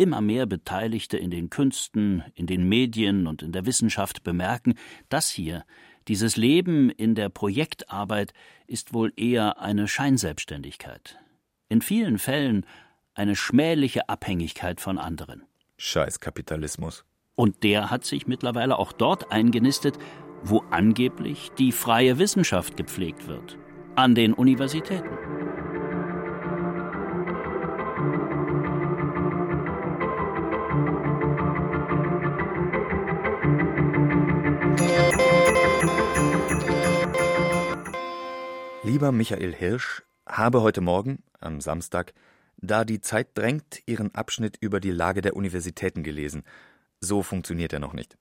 [0.00, 4.74] Immer mehr Beteiligte in den Künsten, in den Medien und in der Wissenschaft bemerken,
[5.08, 5.64] das hier,
[6.06, 8.32] dieses Leben in der Projektarbeit,
[8.68, 11.18] ist wohl eher eine Scheinselbstständigkeit.
[11.68, 12.64] In vielen Fällen
[13.14, 15.42] eine schmähliche Abhängigkeit von anderen.
[15.78, 17.04] Scheiß Kapitalismus.
[17.34, 19.98] Und der hat sich mittlerweile auch dort eingenistet,
[20.44, 23.58] wo angeblich die freie Wissenschaft gepflegt wird.
[23.96, 25.27] An den Universitäten.
[38.98, 42.14] Lieber Michael Hirsch, habe heute Morgen, am Samstag,
[42.56, 46.42] da die Zeit drängt, Ihren Abschnitt über die Lage der Universitäten gelesen.
[46.98, 48.18] So funktioniert er noch nicht.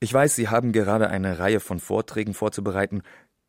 [0.00, 3.02] Ich weiß, Sie haben gerade eine Reihe von Vorträgen vorzubereiten,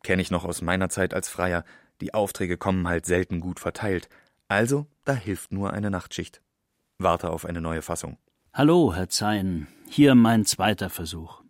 [0.04, 1.64] kenne ich noch aus meiner Zeit als Freier.
[2.00, 4.08] Die Aufträge kommen halt selten gut verteilt.
[4.46, 6.42] Also, da hilft nur eine Nachtschicht.
[6.98, 8.18] Warte auf eine neue Fassung.
[8.52, 9.66] Hallo, Herr Zein.
[9.88, 11.42] Hier mein zweiter Versuch.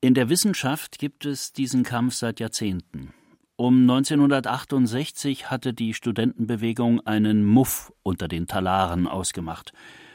[0.00, 3.12] In der Wissenschaft gibt es diesen Kampf seit Jahrzehnten.
[3.60, 9.74] Um 1968 hatte die Studentenbewegung einen Muff unter den Talaren ausgemacht.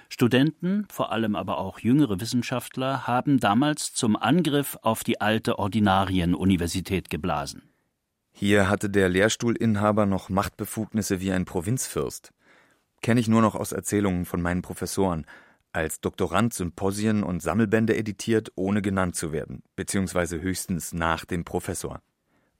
[0.09, 7.11] Studenten, vor allem aber auch jüngere Wissenschaftler, haben damals zum Angriff auf die alte Ordinarienuniversität
[7.11, 7.61] geblasen.
[8.31, 12.33] Hier hatte der Lehrstuhlinhaber noch Machtbefugnisse wie ein Provinzfürst.
[13.03, 15.27] Kenne ich nur noch aus Erzählungen von meinen Professoren.
[15.71, 22.01] Als Doktorand Symposien und Sammelbände editiert, ohne genannt zu werden, beziehungsweise höchstens nach dem Professor.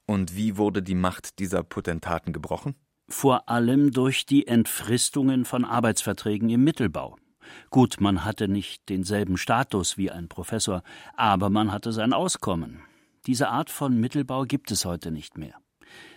[0.06, 2.74] Und wie wurde die Macht dieser Potentaten gebrochen?
[3.08, 7.16] Vor allem durch die Entfristungen von Arbeitsverträgen im Mittelbau.
[7.70, 10.82] Gut, man hatte nicht denselben Status wie ein Professor,
[11.14, 12.80] aber man hatte sein Auskommen.
[13.26, 15.54] Diese Art von Mittelbau gibt es heute nicht mehr.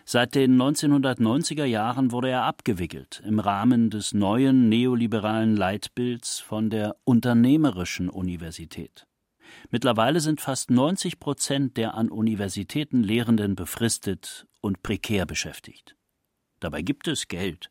[0.05, 6.95] Seit den 1990er Jahren wurde er abgewickelt im Rahmen des neuen neoliberalen Leitbilds von der
[7.03, 9.05] Unternehmerischen Universität.
[9.71, 15.95] Mittlerweile sind fast 90 Prozent der an Universitäten Lehrenden befristet und prekär beschäftigt.
[16.59, 17.69] Dabei gibt es Geld,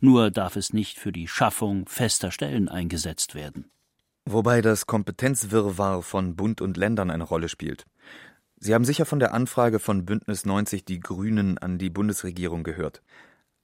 [0.00, 3.70] nur darf es nicht für die Schaffung fester Stellen eingesetzt werden.
[4.24, 7.86] Wobei das Kompetenzwirrwarr von Bund und Ländern eine Rolle spielt.
[8.58, 13.02] Sie haben sicher von der Anfrage von Bündnis 90 Die Grünen an die Bundesregierung gehört.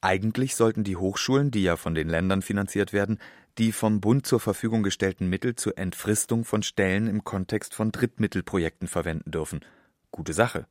[0.05, 3.19] Eigentlich sollten die Hochschulen, die ja von den Ländern finanziert werden,
[3.57, 8.87] die vom Bund zur Verfügung gestellten Mittel zur Entfristung von Stellen im Kontext von Drittmittelprojekten
[8.87, 9.61] verwenden dürfen.
[10.11, 10.67] Gute Sache.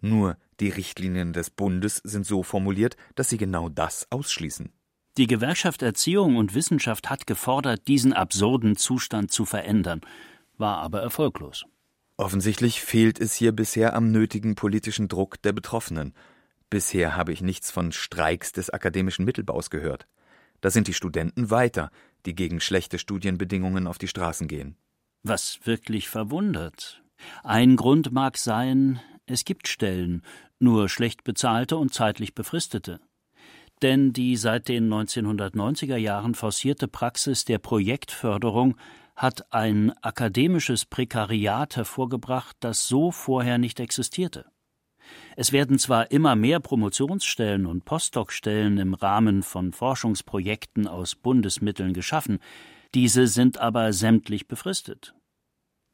[0.00, 4.72] Nur die Richtlinien des Bundes sind so formuliert, dass sie genau das ausschließen.
[5.18, 10.00] Die Gewerkschaft Erziehung und Wissenschaft hat gefordert, diesen absurden Zustand zu verändern,
[10.56, 11.66] war aber erfolglos.
[12.16, 16.14] Offensichtlich fehlt es hier bisher am nötigen politischen Druck der Betroffenen.
[16.70, 20.06] Bisher habe ich nichts von Streiks des akademischen Mittelbaus gehört.
[20.60, 21.90] Da sind die Studenten weiter,
[22.26, 24.76] die gegen schlechte Studienbedingungen auf die Straßen gehen.
[25.22, 27.02] Was wirklich verwundert.
[27.42, 30.22] Ein Grund mag sein, es gibt Stellen,
[30.58, 33.00] nur schlecht bezahlte und zeitlich befristete
[33.82, 38.76] denn die seit den 1990er Jahren forcierte Praxis der Projektförderung
[39.16, 44.46] hat ein akademisches Prekariat hervorgebracht, das so vorher nicht existierte.
[45.36, 52.38] Es werden zwar immer mehr Promotionsstellen und Postdoc-Stellen im Rahmen von Forschungsprojekten aus Bundesmitteln geschaffen,
[52.94, 55.14] diese sind aber sämtlich befristet.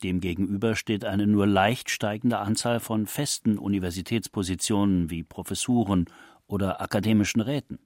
[0.02, 6.07] Demgegenüber steht eine nur leicht steigende Anzahl von festen Universitätspositionen wie Professuren
[6.46, 7.79] oder akademischen Räten.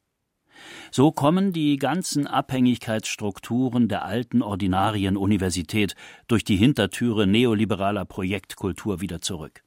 [0.90, 5.94] So kommen die ganzen Abhängigkeitsstrukturen der alten Ordinarienuniversität
[6.26, 9.62] durch die Hintertüre neoliberaler Projektkultur wieder zurück.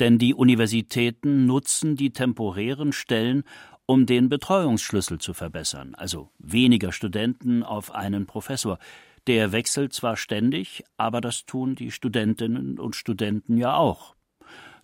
[0.00, 3.44] Denn die Universitäten nutzen die temporären Stellen,
[3.86, 8.78] um den Betreuungsschlüssel zu verbessern, also weniger Studenten auf einen Professor.
[9.26, 14.16] Der wechselt zwar ständig, aber das tun die Studentinnen und Studenten ja auch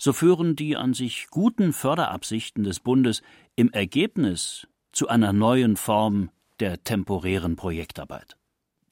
[0.02, 3.22] so führen die an sich guten Förderabsichten des Bundes
[3.55, 8.37] im Ergebnis zu einer neuen Form der temporären Projektarbeit.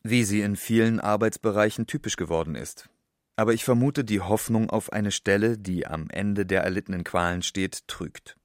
[0.05, 2.91] Wie sie in vielen Arbeitsbereichen typisch geworden ist.
[3.41, 7.89] Aber ich vermute, die Hoffnung auf eine Stelle, die am Ende der erlittenen Qualen steht,
[7.89, 8.37] trügt.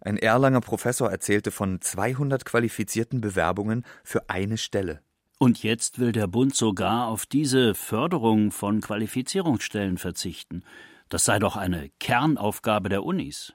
[0.00, 5.02] Ein Erlanger Professor erzählte von 200 qualifizierten Bewerbungen für eine Stelle.
[5.38, 10.64] Und jetzt will der Bund sogar auf diese Förderung von Qualifizierungsstellen verzichten.
[11.10, 13.52] Das sei doch eine Kernaufgabe der Unis.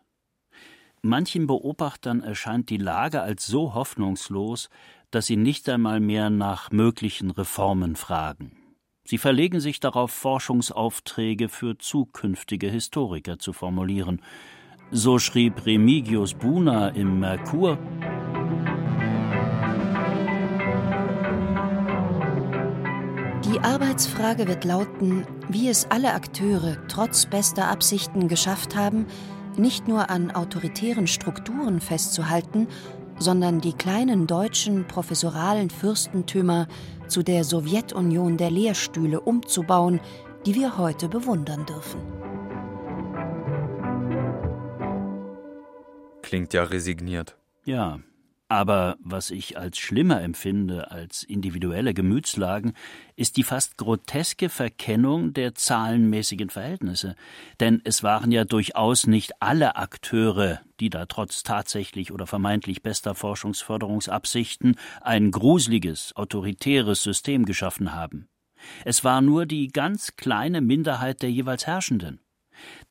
[1.01, 4.69] Manchen Beobachtern erscheint die Lage als so hoffnungslos,
[5.09, 8.56] dass sie nicht einmal mehr nach möglichen Reformen fragen.
[9.09, 14.21] Sie verlegen sich darauf, Forschungsaufträge für zukünftige Historiker zu formulieren.
[14.91, 17.77] So schrieb Remigius Buna im Merkur
[23.45, 29.05] Die Arbeitsfrage wird lauten, wie es alle Akteure trotz bester Absichten geschafft haben,
[29.55, 32.67] nicht nur an autoritären Strukturen festzuhalten,
[33.19, 36.67] sondern die kleinen deutschen professoralen Fürstentümer
[37.07, 39.99] zu der Sowjetunion der Lehrstühle umzubauen,
[40.45, 42.01] die wir heute bewundern dürfen.
[46.21, 47.37] Klingt ja resigniert.
[47.63, 47.99] Ja,
[48.49, 52.73] aber was ich als schlimmer empfinde als individuelle Gemütslagen,
[53.15, 57.15] ist die fast groteske Verkennung der zahlenmäßigen Verhältnisse.
[57.59, 63.15] Denn es waren ja durchaus nicht alle Akteure, die da trotz tatsächlich oder vermeintlich bester
[63.15, 68.29] Forschungsförderungsabsichten ein gruseliges, autoritäres System geschaffen haben.
[68.85, 72.21] Es war nur die ganz kleine Minderheit der jeweils Herrschenden.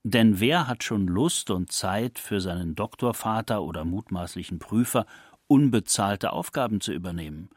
[0.04, 5.06] Denn wer hat schon Lust und Zeit für seinen Doktorvater oder mutmaßlichen Prüfer
[5.48, 7.50] unbezahlte Aufgaben zu übernehmen.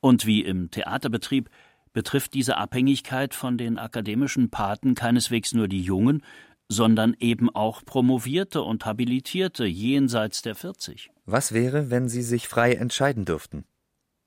[0.00, 1.50] Und wie im Theaterbetrieb
[1.92, 6.22] betrifft diese Abhängigkeit von den akademischen Paten keineswegs nur die Jungen,
[6.68, 11.10] sondern eben auch Promovierte und Habilitierte jenseits der 40.
[11.26, 13.64] Was wäre, wenn sie sich frei entscheiden dürften?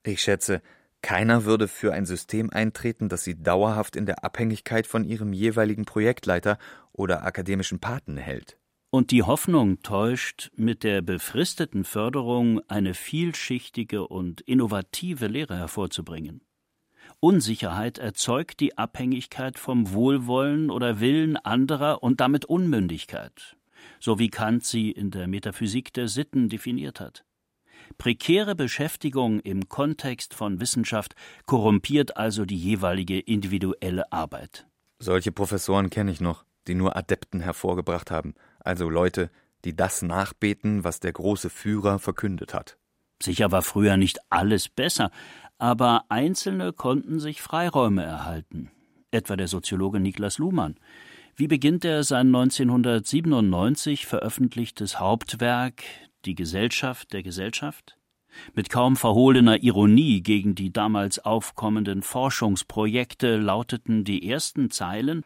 [0.03, 0.61] Ich schätze,
[1.01, 5.85] keiner würde für ein System eintreten, das sie dauerhaft in der Abhängigkeit von ihrem jeweiligen
[5.85, 6.57] Projektleiter
[6.91, 8.57] oder akademischen Paten hält.
[8.93, 16.41] Und die Hoffnung täuscht, mit der befristeten Förderung eine vielschichtige und innovative Lehre hervorzubringen.
[17.19, 23.57] Unsicherheit erzeugt die Abhängigkeit vom Wohlwollen oder Willen anderer und damit Unmündigkeit,
[23.99, 27.25] so wie Kant sie in der Metaphysik der Sitten definiert hat.
[27.97, 31.15] Prekäre Beschäftigung im Kontext von Wissenschaft
[31.47, 34.67] korrumpiert also die jeweilige individuelle Arbeit.
[34.99, 39.29] Solche Professoren kenne ich noch, die nur Adepten hervorgebracht haben also Leute,
[39.65, 42.77] die das nachbeten, was der große Führer verkündet hat.
[43.21, 45.11] Sicher war früher nicht alles besser,
[45.57, 48.71] aber Einzelne konnten sich Freiräume erhalten,
[49.11, 50.75] etwa der Soziologe Niklas Luhmann.
[51.35, 55.83] Wie beginnt er sein 1997 veröffentlichtes Hauptwerk
[56.25, 57.97] Die Gesellschaft der Gesellschaft?
[58.53, 65.23] Mit kaum verhohlener Ironie gegen die damals aufkommenden Forschungsprojekte lauteten die ersten Zeilen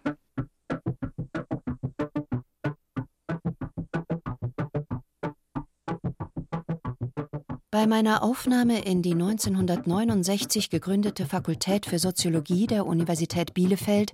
[7.70, 14.13] Bei meiner Aufnahme in die 1969 gegründete Fakultät für Soziologie der Universität Bielefeld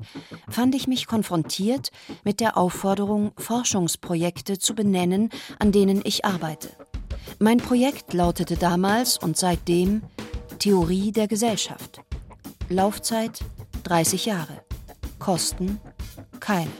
[0.49, 1.91] fand ich mich konfrontiert
[2.23, 5.29] mit der Aufforderung, Forschungsprojekte zu benennen,
[5.59, 6.69] an denen ich arbeite.
[7.37, 10.01] Mein Projekt lautete damals und seitdem
[10.57, 12.01] Theorie der Gesellschaft.
[12.69, 13.41] Laufzeit
[13.83, 14.63] 30 Jahre.
[15.19, 15.79] Kosten
[16.39, 16.71] keine.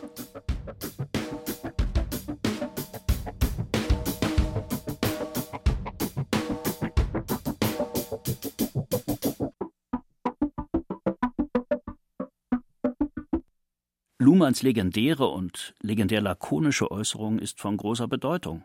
[14.24, 18.63] Luhmanns legendäre und legendär lakonische Äußerung ist von großer Bedeutung.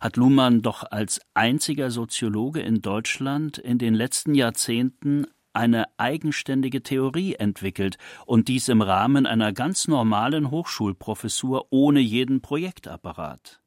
[0.00, 7.34] Hat Luhmann doch als einziger Soziologe in Deutschland in den letzten Jahrzehnten eine eigenständige Theorie
[7.34, 7.96] entwickelt
[8.26, 13.60] und dies im Rahmen einer ganz normalen Hochschulprofessur ohne jeden Projektapparat.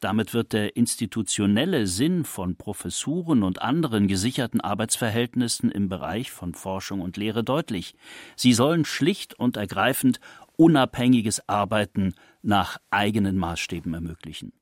[0.00, 7.02] Damit wird der institutionelle Sinn von Professuren und anderen gesicherten Arbeitsverhältnissen im Bereich von Forschung
[7.02, 7.94] und Lehre deutlich.
[8.34, 10.18] Sie sollen schlicht und ergreifend
[10.60, 14.52] unabhängiges Arbeiten nach eigenen Maßstäben ermöglichen.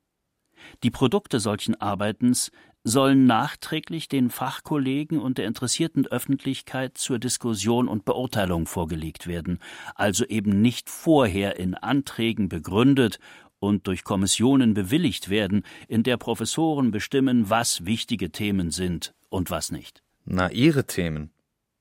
[0.85, 2.53] Die Produkte solchen Arbeitens
[2.85, 9.59] sollen nachträglich den Fachkollegen und der interessierten Öffentlichkeit zur Diskussion und Beurteilung vorgelegt werden,
[9.97, 13.19] also eben nicht vorher in Anträgen begründet
[13.59, 19.73] und durch Kommissionen bewilligt werden, in der Professoren bestimmen, was wichtige Themen sind und was
[19.73, 20.05] nicht.
[20.25, 21.33] Na, ihre Themen.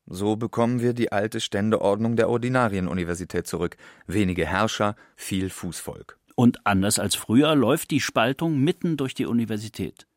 [0.08, 3.76] So bekommen wir die alte Ständeordnung der Ordinarienuniversität zurück.
[4.08, 6.18] Wenige Herrscher, viel Fußvolk.
[6.36, 10.08] Und anders als früher läuft die Spaltung mitten durch die Universität.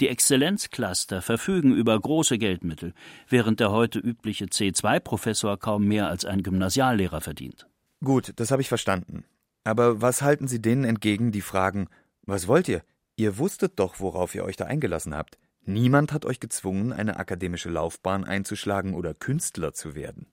[0.00, 2.94] Die Exzellenzcluster verfügen über große Geldmittel,
[3.28, 7.66] während der heute übliche C2-Professor kaum mehr als ein Gymnasiallehrer verdient.
[8.04, 9.24] Gut, das habe ich verstanden.
[9.64, 11.88] Aber was halten Sie denen entgegen, die fragen,
[12.22, 12.82] was wollt ihr?
[13.16, 15.38] Ihr wusstet doch, worauf ihr euch da eingelassen habt.
[15.64, 20.26] Niemand hat euch gezwungen, eine akademische Laufbahn einzuschlagen oder Künstler zu werden.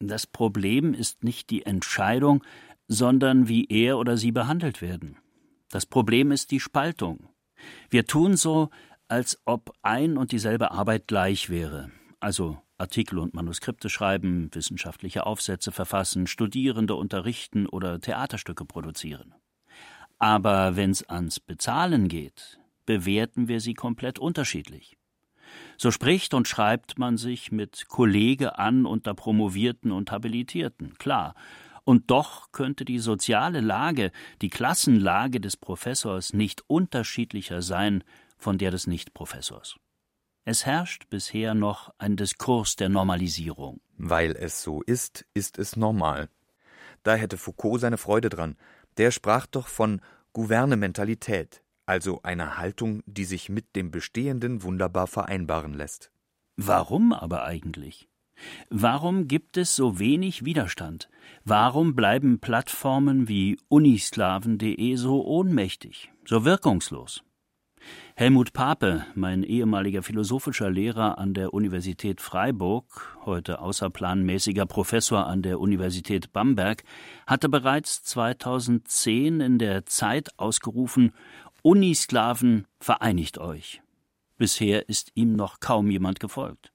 [0.00, 2.44] Das Problem ist nicht die Entscheidung,
[2.88, 5.16] sondern wie er oder sie behandelt werden.
[5.70, 7.28] Das Problem ist die Spaltung.
[7.88, 8.70] Wir tun so,
[9.08, 15.70] als ob ein und dieselbe Arbeit gleich wäre, also Artikel und Manuskripte schreiben, wissenschaftliche Aufsätze
[15.70, 19.34] verfassen, Studierende unterrichten oder Theaterstücke produzieren.
[20.18, 24.96] Aber wenn's ans Bezahlen geht, bewerten wir sie komplett unterschiedlich.
[25.76, 31.34] So spricht und schreibt man sich mit Kollege an unter Promovierten und Habilitierten, klar.
[31.84, 38.04] Und doch könnte die soziale Lage, die Klassenlage des Professors nicht unterschiedlicher sein
[38.38, 39.76] von der des Nichtprofessors.
[40.44, 43.80] Es herrscht bisher noch ein Diskurs der Normalisierung.
[43.96, 46.28] Weil es so ist, ist es normal.
[47.02, 48.56] Da hätte Foucault seine Freude dran.
[48.96, 50.00] Der sprach doch von
[50.32, 56.12] Gouvernementalität, also einer Haltung, die sich mit dem Bestehenden wunderbar vereinbaren lässt.
[56.56, 58.08] Warum aber eigentlich?
[58.70, 61.08] Warum gibt es so wenig Widerstand?
[61.44, 67.22] Warum bleiben Plattformen wie unisklaven.de so ohnmächtig, so wirkungslos?
[68.14, 75.58] Helmut Pape, mein ehemaliger philosophischer Lehrer an der Universität Freiburg, heute außerplanmäßiger Professor an der
[75.58, 76.84] Universität Bamberg,
[77.26, 81.12] hatte bereits 2010 in der Zeit ausgerufen,
[81.62, 83.82] Unisklaven, vereinigt euch.
[84.36, 86.72] Bisher ist ihm noch kaum jemand gefolgt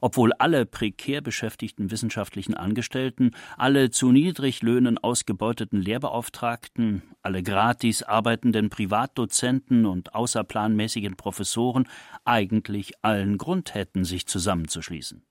[0.00, 9.86] obwohl alle prekär beschäftigten wissenschaftlichen Angestellten, alle zu Niedriglöhnen ausgebeuteten Lehrbeauftragten, alle gratis arbeitenden Privatdozenten
[9.86, 11.88] und außerplanmäßigen Professoren
[12.24, 15.24] eigentlich allen Grund hätten, sich zusammenzuschließen.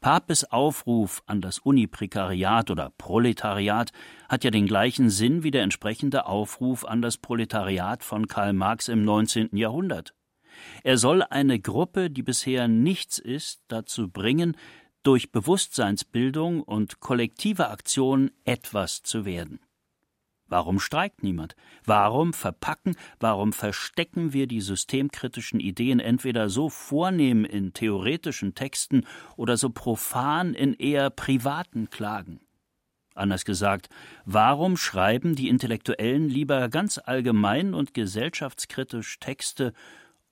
[0.00, 3.92] Papes Aufruf an das Uniprekariat oder Proletariat
[4.28, 8.88] hat ja den gleichen Sinn wie der entsprechende Aufruf an das Proletariat von Karl Marx
[8.88, 9.56] im 19.
[9.56, 10.14] Jahrhundert.
[10.82, 14.56] Er soll eine Gruppe, die bisher nichts ist, dazu bringen,
[15.02, 19.60] durch Bewusstseinsbildung und kollektive Aktion etwas zu werden.
[20.48, 21.56] Warum streikt niemand?
[21.84, 29.56] Warum verpacken, warum verstecken wir die systemkritischen Ideen entweder so vornehm in theoretischen Texten oder
[29.56, 32.40] so profan in eher privaten Klagen?
[33.14, 33.88] Anders gesagt,
[34.24, 39.72] warum schreiben die Intellektuellen lieber ganz allgemein und gesellschaftskritisch Texte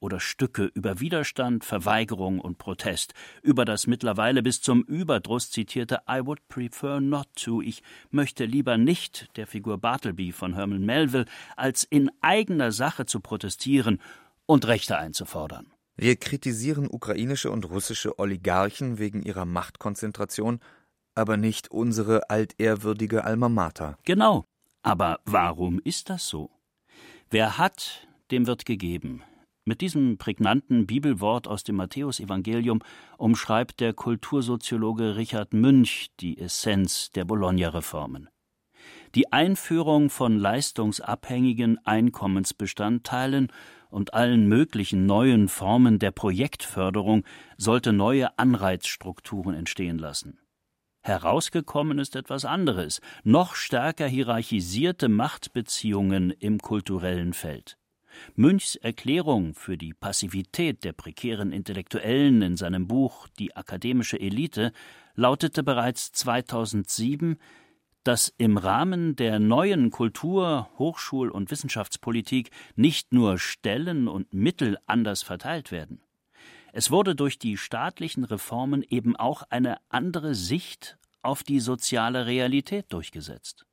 [0.03, 6.21] oder Stücke über Widerstand, Verweigerung und Protest, über das mittlerweile bis zum Überdruss zitierte I
[6.25, 11.27] would prefer not to, ich möchte lieber nicht der Figur Bartleby von Herman Melville,
[11.57, 14.01] als in eigener Sache zu protestieren
[14.45, 15.73] und Rechte einzufordern.
[15.95, 20.59] Wir kritisieren ukrainische und russische Oligarchen wegen ihrer Machtkonzentration,
[21.15, 23.99] aber nicht unsere altehrwürdige Alma Mater.
[24.05, 24.45] Genau.
[24.83, 26.51] Aber warum ist das so?
[27.31, 29.23] Wer hat, dem wird gegeben.
[29.65, 32.81] Mit diesem prägnanten Bibelwort aus dem Matthäusevangelium
[33.17, 38.29] umschreibt der Kultursoziologe Richard Münch die Essenz der Bologna-Reformen.
[39.15, 43.49] die Einführung von leistungsabhängigen Einkommensbestandteilen
[43.91, 47.25] und allen möglichen neuen Formen der Projektförderung
[47.59, 50.39] sollte neue Anreizstrukturen entstehen lassen.
[51.03, 57.77] Herausgekommen ist etwas anderes, noch stärker hierarchisierte Machtbeziehungen im kulturellen Feld.
[58.35, 64.73] Münchs Erklärung für die Passivität der prekären Intellektuellen in seinem Buch Die akademische Elite
[65.15, 67.39] lautete bereits 2007,
[68.05, 75.23] dass im Rahmen der neuen Kultur-, Hochschul- und Wissenschaftspolitik nicht nur Stellen und Mittel anders
[75.23, 76.01] verteilt werden.
[76.73, 82.93] Es wurde durch die staatlichen Reformen eben auch eine andere Sicht auf die soziale Realität
[82.93, 83.67] durchgesetzt.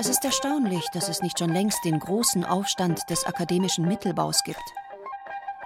[0.00, 4.62] Es ist erstaunlich, dass es nicht schon längst den großen Aufstand des akademischen Mittelbaus gibt.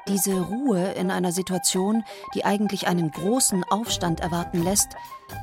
[0.09, 2.03] Diese Ruhe in einer Situation,
[2.35, 4.97] die eigentlich einen großen Aufstand erwarten lässt,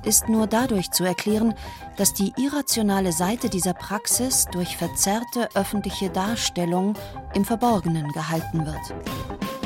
[0.03, 1.53] ist nur dadurch zu erklären,
[1.97, 6.95] dass die irrationale Seite dieser Praxis durch verzerrte öffentliche Darstellung
[7.35, 9.58] im Verborgenen gehalten wird.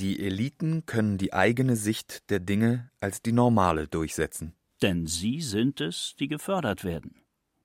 [0.00, 4.54] Die Eliten können die eigene Sicht der Dinge als die normale durchsetzen.
[4.80, 7.20] Denn sie sind es, die gefördert werden.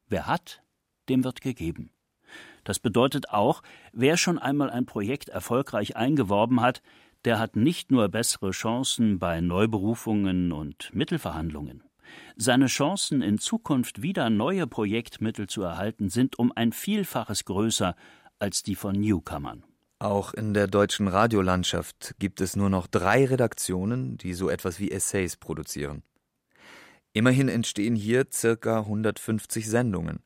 [0.09, 0.61] Wer hat,
[1.07, 1.91] dem wird gegeben.
[2.65, 3.63] Das bedeutet auch,
[3.93, 6.81] wer schon einmal ein Projekt erfolgreich eingeworben hat,
[7.23, 11.83] der hat nicht nur bessere Chancen bei Neuberufungen und Mittelverhandlungen.
[12.35, 17.95] Seine Chancen, in Zukunft wieder neue Projektmittel zu erhalten, sind um ein Vielfaches größer
[18.39, 19.63] als die von Newcomern.
[19.99, 24.91] Auch in der deutschen Radiolandschaft gibt es nur noch drei Redaktionen, die so etwas wie
[24.91, 26.03] Essays produzieren.
[27.13, 30.19] Immerhin entstehen hier circa 150 Sendungen.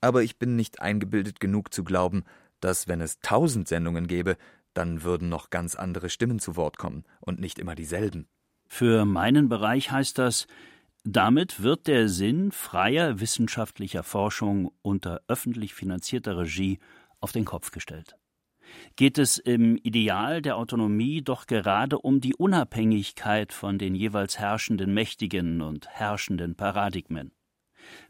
[0.00, 2.24] Aber ich bin nicht eingebildet genug zu glauben,
[2.60, 4.36] dass wenn es tausend Sendungen gäbe,
[4.74, 8.26] dann würden noch ganz andere Stimmen zu Wort kommen und nicht immer dieselben.
[8.66, 10.48] Für meinen Bereich heißt das,
[11.04, 16.80] damit wird der Sinn freier wissenschaftlicher Forschung unter öffentlich finanzierter Regie
[17.20, 18.16] auf den Kopf gestellt
[18.96, 24.94] geht es im Ideal der Autonomie doch gerade um die Unabhängigkeit von den jeweils herrschenden
[24.94, 27.32] mächtigen und herrschenden Paradigmen.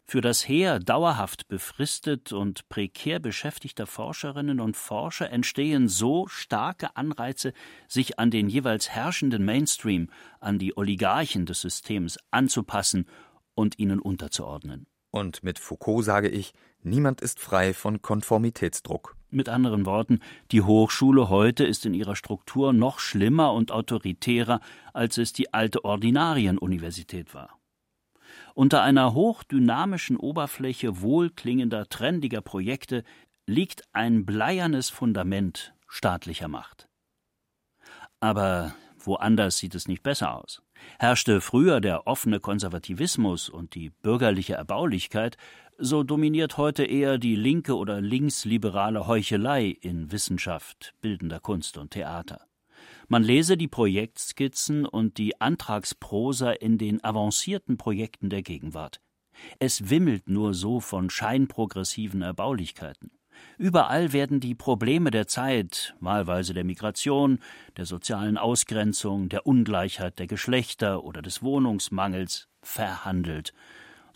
[0.05, 7.53] Für das Heer dauerhaft befristet und prekär beschäftigter Forscherinnen und Forscher entstehen so starke Anreize,
[7.87, 10.09] sich an den jeweils herrschenden Mainstream,
[10.39, 13.07] an die Oligarchen des Systems anzupassen
[13.53, 14.87] und ihnen unterzuordnen.
[15.11, 19.16] Und mit Foucault sage ich, niemand ist frei von Konformitätsdruck.
[19.29, 20.21] Mit anderen Worten,
[20.51, 24.61] die Hochschule heute ist in ihrer Struktur noch schlimmer und autoritärer,
[24.93, 27.59] als es die alte Ordinarienuniversität war.
[28.53, 33.03] Unter einer hochdynamischen Oberfläche wohlklingender, trendiger Projekte
[33.45, 36.87] liegt ein bleiernes Fundament staatlicher Macht.
[38.19, 40.61] Aber woanders sieht es nicht besser aus.
[40.99, 45.37] Herrschte früher der offene Konservativismus und die bürgerliche Erbaulichkeit,
[45.79, 52.47] so dominiert heute eher die linke oder linksliberale Heuchelei in Wissenschaft, bildender Kunst und Theater.
[53.07, 59.01] Man lese die Projektskizzen und die Antragsprosa in den avancierten Projekten der Gegenwart.
[59.59, 63.11] Es wimmelt nur so von scheinprogressiven Erbaulichkeiten.
[63.59, 67.39] Überall werden die Probleme der Zeit, wahlweise der Migration,
[67.77, 73.53] der sozialen Ausgrenzung, der Ungleichheit der Geschlechter oder des Wohnungsmangels, verhandelt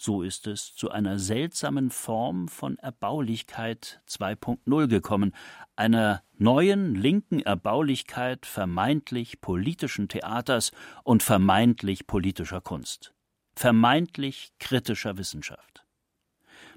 [0.01, 5.33] so ist es zu einer seltsamen Form von Erbaulichkeit 2.0 gekommen,
[5.75, 10.71] einer neuen linken Erbaulichkeit vermeintlich politischen Theaters
[11.03, 13.13] und vermeintlich politischer Kunst,
[13.55, 15.85] vermeintlich kritischer Wissenschaft.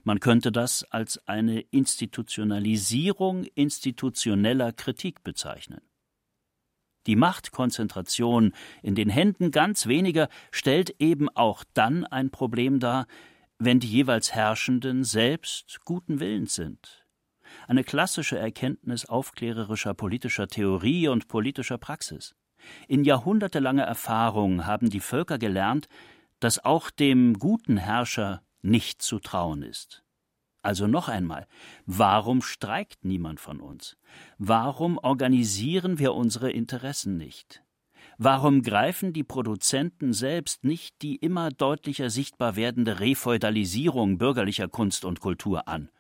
[0.02, 5.80] Man könnte das als eine Institutionalisierung institutioneller Kritik bezeichnen.
[7.06, 8.52] Die Machtkonzentration
[8.82, 13.06] in den Händen ganz weniger stellt eben auch dann ein Problem dar,
[13.58, 17.06] wenn die jeweils Herrschenden selbst guten Willens sind.
[17.68, 22.34] Eine klassische Erkenntnis aufklärerischer politischer Theorie und politischer Praxis.
[22.88, 25.88] In jahrhundertelanger Erfahrung haben die Völker gelernt,
[26.40, 30.03] dass auch dem guten Herrscher nicht zu trauen ist.
[30.64, 31.46] Also noch einmal,
[31.84, 33.98] warum streikt niemand von uns?
[34.38, 37.62] Warum organisieren wir unsere Interessen nicht?
[38.16, 45.20] Warum greifen die Produzenten selbst nicht die immer deutlicher sichtbar werdende Refeudalisierung bürgerlicher Kunst und
[45.20, 45.90] Kultur an?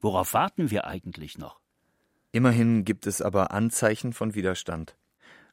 [0.00, 1.58] Worauf warten wir eigentlich noch?
[2.30, 4.96] Immerhin gibt es aber Anzeichen von Widerstand.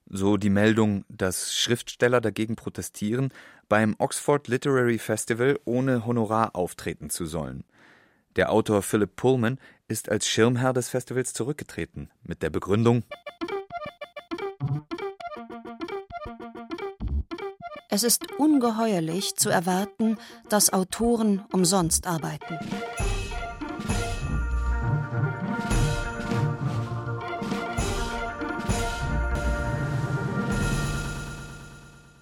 [0.05, 3.33] So die Meldung, dass Schriftsteller dagegen protestieren,
[3.67, 7.63] beim Oxford Literary Festival ohne Honorar auftreten zu sollen.
[8.35, 13.03] Der Autor Philip Pullman ist als Schirmherr des Festivals zurückgetreten mit der Begründung
[17.91, 20.17] Es ist ungeheuerlich zu erwarten,
[20.47, 22.59] dass Autoren umsonst arbeiten.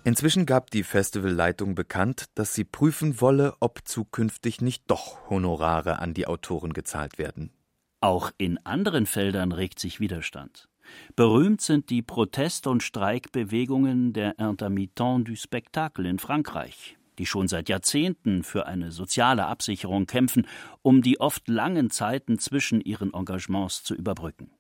[0.08, 6.14] Inzwischen gab die Festivalleitung bekannt, dass sie prüfen wolle, ob zukünftig nicht doch Honorare an
[6.14, 7.52] die Autoren gezahlt werden.
[8.00, 10.70] Auch in anderen Feldern regt sich Widerstand.
[11.18, 17.68] Berühmt sind die Protest- und Streikbewegungen der Intermittent du Spectacle in Frankreich, die schon seit
[17.68, 20.48] Jahrzehnten für eine soziale Absicherung kämpfen,
[20.84, 24.52] um die oft langen Zeiten zwischen ihren Engagements zu überbrücken.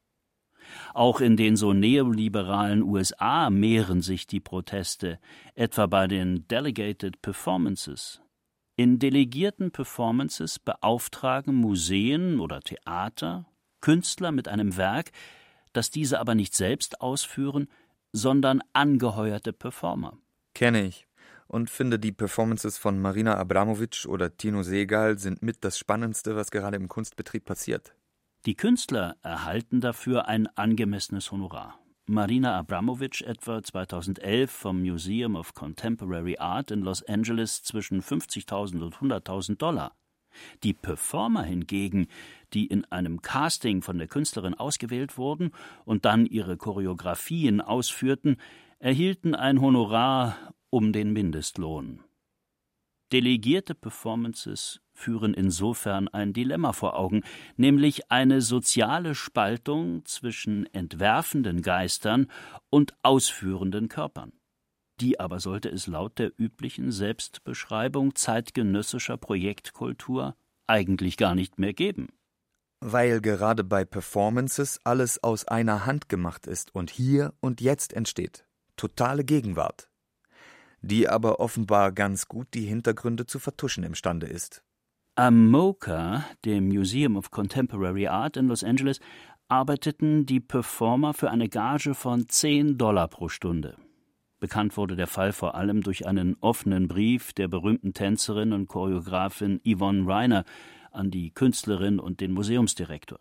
[0.94, 5.20] Auch in den so neoliberalen USA mehren sich die Proteste,
[5.56, 8.22] etwa bei den Delegated Performances.
[8.76, 13.46] In delegierten Performances beauftragen Museen oder Theater
[13.82, 15.12] Künstler mit einem Werk,
[15.74, 17.68] das diese aber nicht selbst ausführen,
[18.12, 20.18] sondern angeheuerte Performer.
[20.54, 21.08] Kenne ich
[21.48, 26.52] und finde die Performances von Marina Abramovic oder Tino Segal sind mit das Spannendste, was
[26.52, 27.94] gerade im Kunstbetrieb passiert.
[28.48, 31.82] Die Künstler erhalten dafür ein angemessenes Honorar.
[32.06, 38.96] Marina Abramovic etwa 2011 vom Museum of Contemporary Art in Los Angeles zwischen 50.000 und
[38.96, 39.98] 100.000 Dollar.
[40.64, 42.08] Die Performer hingegen,
[42.54, 45.52] die in einem Casting von der Künstlerin ausgewählt wurden
[45.84, 48.38] und dann ihre Choreografien ausführten,
[48.80, 52.02] erhielten ein Honorar um den Mindestlohn.
[53.12, 57.24] Delegierte Performances führen insofern ein Dilemma vor Augen,
[57.56, 62.28] nämlich eine soziale Spaltung zwischen entwerfenden Geistern
[62.70, 64.34] und ausführenden Körpern.
[65.00, 70.36] Die aber sollte es laut der üblichen Selbstbeschreibung zeitgenössischer Projektkultur
[70.66, 72.08] eigentlich gar nicht mehr geben.
[72.80, 78.46] Weil gerade bei Performances alles aus einer Hand gemacht ist und hier und jetzt entsteht.
[78.76, 79.90] Totale Gegenwart
[80.82, 84.64] die aber offenbar ganz gut die Hintergründe zu vertuschen imstande ist.
[85.20, 89.00] Am MoCA, dem Museum of Contemporary Art in Los Angeles,
[89.48, 93.78] arbeiteten die Performer für eine Gage von 10 Dollar pro Stunde.
[94.40, 99.60] Bekannt wurde der Fall vor allem durch einen offenen Brief der berühmten Tänzerin und Choreografin
[99.66, 100.46] Yvonne Reiner
[100.92, 103.20] an die Künstlerin und den Museumsdirektor.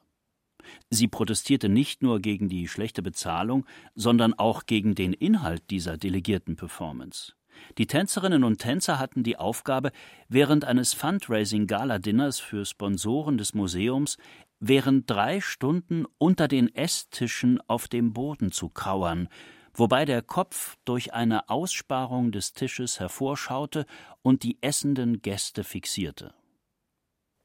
[0.91, 6.57] Sie protestierte nicht nur gegen die schlechte Bezahlung, sondern auch gegen den Inhalt dieser delegierten
[6.57, 7.33] Performance.
[7.79, 9.93] Die Tänzerinnen und Tänzer hatten die Aufgabe,
[10.29, 14.17] während eines Fundraising-Gala-Dinners für Sponsoren des Museums
[14.61, 19.29] während drei Stunden unter den Esstischen auf dem Boden zu kauern,
[19.75, 23.87] wobei der Kopf durch eine Aussparung des Tisches hervorschaute
[24.23, 26.35] und die essenden Gäste fixierte.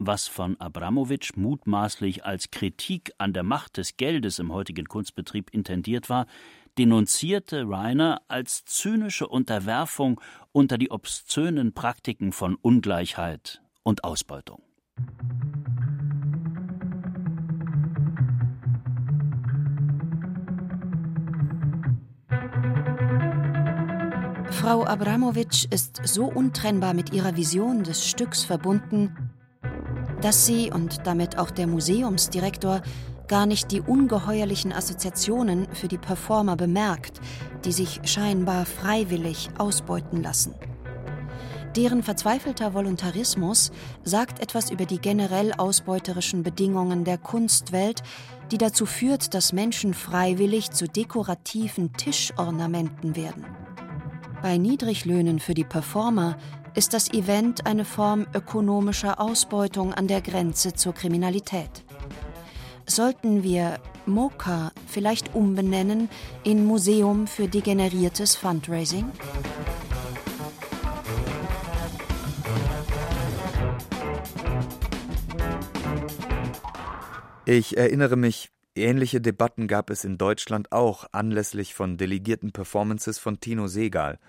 [0.03, 6.09] Was von Abramowitsch mutmaßlich als Kritik an der Macht des Geldes im heutigen Kunstbetrieb intendiert
[6.09, 6.25] war,
[6.77, 14.61] denunzierte Reiner als zynische Unterwerfung unter die obszönen Praktiken von Ungleichheit und Ausbeutung.
[24.51, 29.31] Frau Abramowitsch ist so untrennbar mit ihrer Vision des Stücks verbunden,
[30.21, 32.81] dass sie und damit auch der Museumsdirektor
[33.31, 37.21] gar nicht die ungeheuerlichen Assoziationen für die Performer bemerkt,
[37.63, 40.53] die sich scheinbar freiwillig ausbeuten lassen.
[41.77, 43.71] Deren verzweifelter Voluntarismus
[44.03, 48.03] sagt etwas über die generell ausbeuterischen Bedingungen der Kunstwelt,
[48.51, 53.45] die dazu führt, dass Menschen freiwillig zu dekorativen Tischornamenten werden.
[54.41, 56.35] Bei Niedriglöhnen für die Performer
[56.73, 61.85] ist das Event eine Form ökonomischer Ausbeutung an der Grenze zur Kriminalität.
[62.93, 66.09] Sollten wir MOCA vielleicht umbenennen
[66.43, 69.09] in Museum für degeneriertes Fundraising?
[77.45, 83.39] Ich erinnere mich, ähnliche Debatten gab es in Deutschland auch anlässlich von delegierten Performances von
[83.39, 84.19] Tino Segal.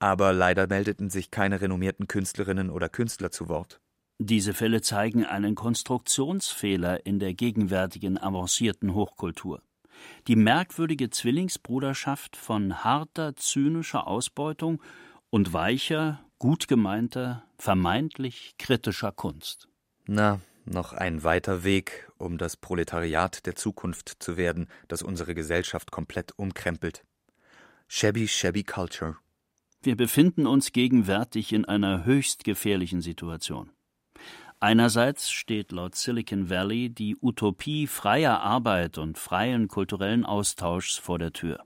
[0.00, 3.80] Aber leider meldeten sich keine renommierten Künstlerinnen oder Künstler zu Wort.
[4.24, 9.62] Diese Fälle zeigen einen Konstruktionsfehler in der gegenwärtigen avancierten Hochkultur.
[10.28, 14.80] Die merkwürdige Zwillingsbruderschaft von harter, zynischer Ausbeutung
[15.30, 19.66] und weicher, gut gemeinter, vermeintlich kritischer Kunst.
[20.06, 25.90] Na, noch ein weiter Weg, um das Proletariat der Zukunft zu werden, das unsere Gesellschaft
[25.90, 27.02] komplett umkrempelt.
[27.88, 29.16] Shabby, shabby culture.
[29.82, 33.72] Wir befinden uns gegenwärtig in einer höchst gefährlichen Situation.
[34.62, 41.32] Einerseits steht laut Silicon Valley die Utopie freier Arbeit und freien kulturellen Austauschs vor der
[41.32, 41.64] Tür.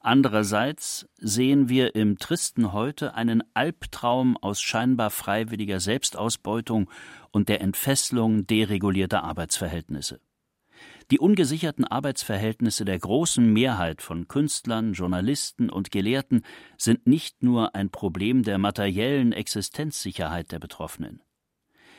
[0.00, 6.88] Andererseits sehen wir im tristen Heute einen Albtraum aus scheinbar freiwilliger Selbstausbeutung
[7.30, 10.18] und der Entfesselung deregulierter Arbeitsverhältnisse.
[11.10, 16.42] Die ungesicherten Arbeitsverhältnisse der großen Mehrheit von Künstlern, Journalisten und Gelehrten
[16.78, 21.20] sind nicht nur ein Problem der materiellen Existenzsicherheit der Betroffenen.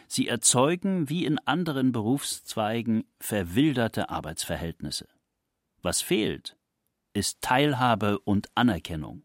[0.07, 5.07] Sie erzeugen, wie in anderen Berufszweigen, verwilderte Arbeitsverhältnisse.
[5.81, 6.57] Was fehlt,
[7.13, 9.23] ist Teilhabe und Anerkennung.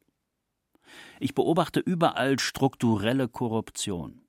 [1.19, 4.23] Ich beobachte überall strukturelle Korruption.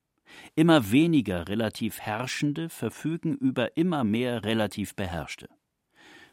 [0.55, 5.49] Immer weniger relativ Herrschende verfügen über immer mehr relativ Beherrschte.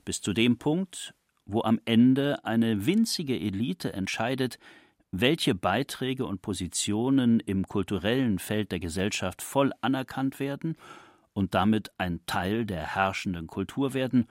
[0.04, 1.14] Bis zu dem Punkt,
[1.44, 4.58] wo am Ende eine winzige Elite entscheidet,
[5.10, 10.76] welche Beiträge und Positionen im kulturellen Feld der Gesellschaft voll anerkannt werden
[11.32, 14.28] und damit ein Teil der herrschenden Kultur werden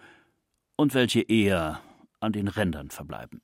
[0.76, 1.82] und welche eher
[2.20, 3.42] an den Rändern verbleiben.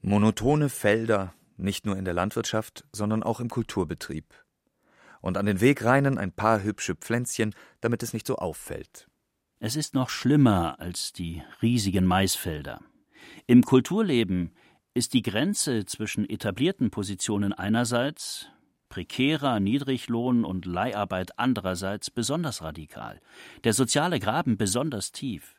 [0.00, 4.26] Monotone Felder, nicht nur in der Landwirtschaft, sondern auch im Kulturbetrieb.
[5.20, 9.08] Und an den Wegreinen ein paar hübsche Pflänzchen, damit es nicht so auffällt.
[9.60, 12.80] Es ist noch schlimmer als die riesigen Maisfelder.
[13.46, 14.52] Im Kulturleben
[14.94, 18.48] ist die Grenze zwischen etablierten Positionen einerseits,
[18.88, 23.20] prekärer Niedriglohn und Leiharbeit andererseits besonders radikal,
[23.64, 25.56] der soziale Graben besonders tief.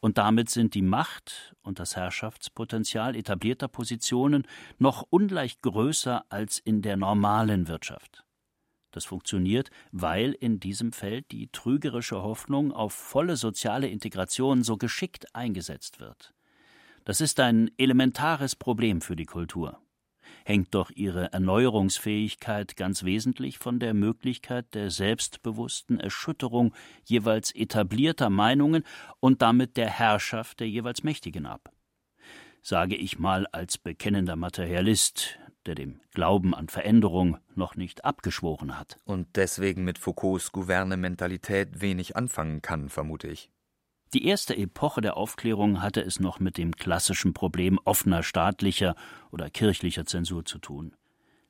[0.00, 4.46] Und damit sind die Macht und das Herrschaftspotenzial etablierter Positionen
[4.78, 8.24] noch ungleich größer als in der normalen Wirtschaft.
[8.92, 15.34] Das funktioniert, weil in diesem Feld die trügerische Hoffnung auf volle soziale Integration so geschickt
[15.34, 16.33] eingesetzt wird.
[17.04, 19.78] Das ist ein elementares Problem für die Kultur.
[20.46, 26.74] Hängt doch ihre Erneuerungsfähigkeit ganz wesentlich von der Möglichkeit der selbstbewussten Erschütterung
[27.04, 28.84] jeweils etablierter Meinungen
[29.20, 31.72] und damit der Herrschaft der jeweils Mächtigen ab.
[32.62, 38.98] Sage ich mal als bekennender Materialist, der dem Glauben an Veränderung noch nicht abgeschworen hat.
[39.04, 43.50] Und deswegen mit Foucaults Gouvernementalität wenig anfangen kann, vermute ich.
[44.14, 48.94] Die erste Epoche der Aufklärung hatte es noch mit dem klassischen Problem offener staatlicher
[49.32, 50.94] oder kirchlicher Zensur zu tun.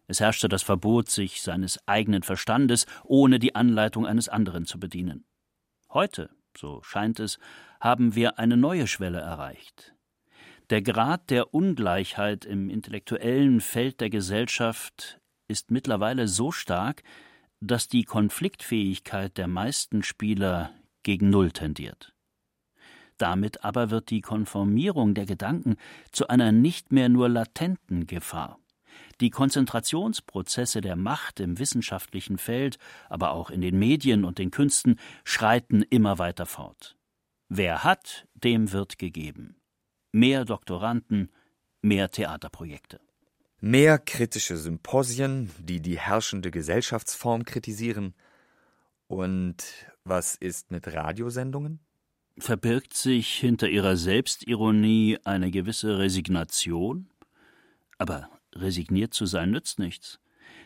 [0.07, 5.27] Es herrschte das Verbot, sich seines eigenen Verstandes ohne die Anleitung eines anderen zu bedienen.
[5.91, 7.39] Heute, so scheint es,
[7.81, 9.95] haben wir eine neue Schwelle erreicht.
[10.71, 17.03] Der Grad der Ungleichheit im intellektuellen Feld der Gesellschaft ist mittlerweile so stark,
[17.61, 20.71] dass die Konfliktfähigkeit der meisten Spieler
[21.03, 22.14] gegen Null tendiert.
[23.19, 25.77] Damit aber wird die Konformierung der Gedanken
[26.11, 28.59] zu einer nicht mehr nur latenten Gefahr.
[29.21, 34.99] Die Konzentrationsprozesse der Macht im wissenschaftlichen Feld, aber auch in den Medien und den Künsten
[35.25, 36.97] schreiten immer weiter fort.
[37.49, 39.57] Wer hat, dem wird gegeben.
[40.12, 41.31] Mehr Doktoranden,
[41.83, 43.01] mehr Theaterprojekte.
[43.61, 48.15] Mehr kritische Symposien, die die herrschende Gesellschaftsform kritisieren.
[49.07, 49.65] Und
[50.05, 51.81] was ist mit Radiosendungen?
[52.37, 57.09] Verbirgt sich hinter ihrer Selbstironie eine gewisse Resignation?
[57.97, 60.18] Aber resigniert zu sein nützt nichts.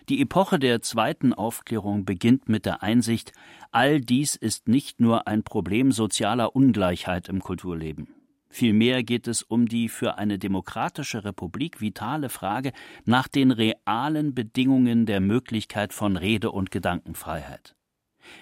[0.08, 3.32] Die Epoche der zweiten Aufklärung beginnt mit der Einsicht,
[3.70, 8.08] all dies ist nicht nur ein Problem sozialer Ungleichheit im Kulturleben.
[8.48, 12.72] Vielmehr geht es um die für eine demokratische Republik vitale Frage
[13.04, 17.74] nach den realen Bedingungen der Möglichkeit von Rede und Gedankenfreiheit.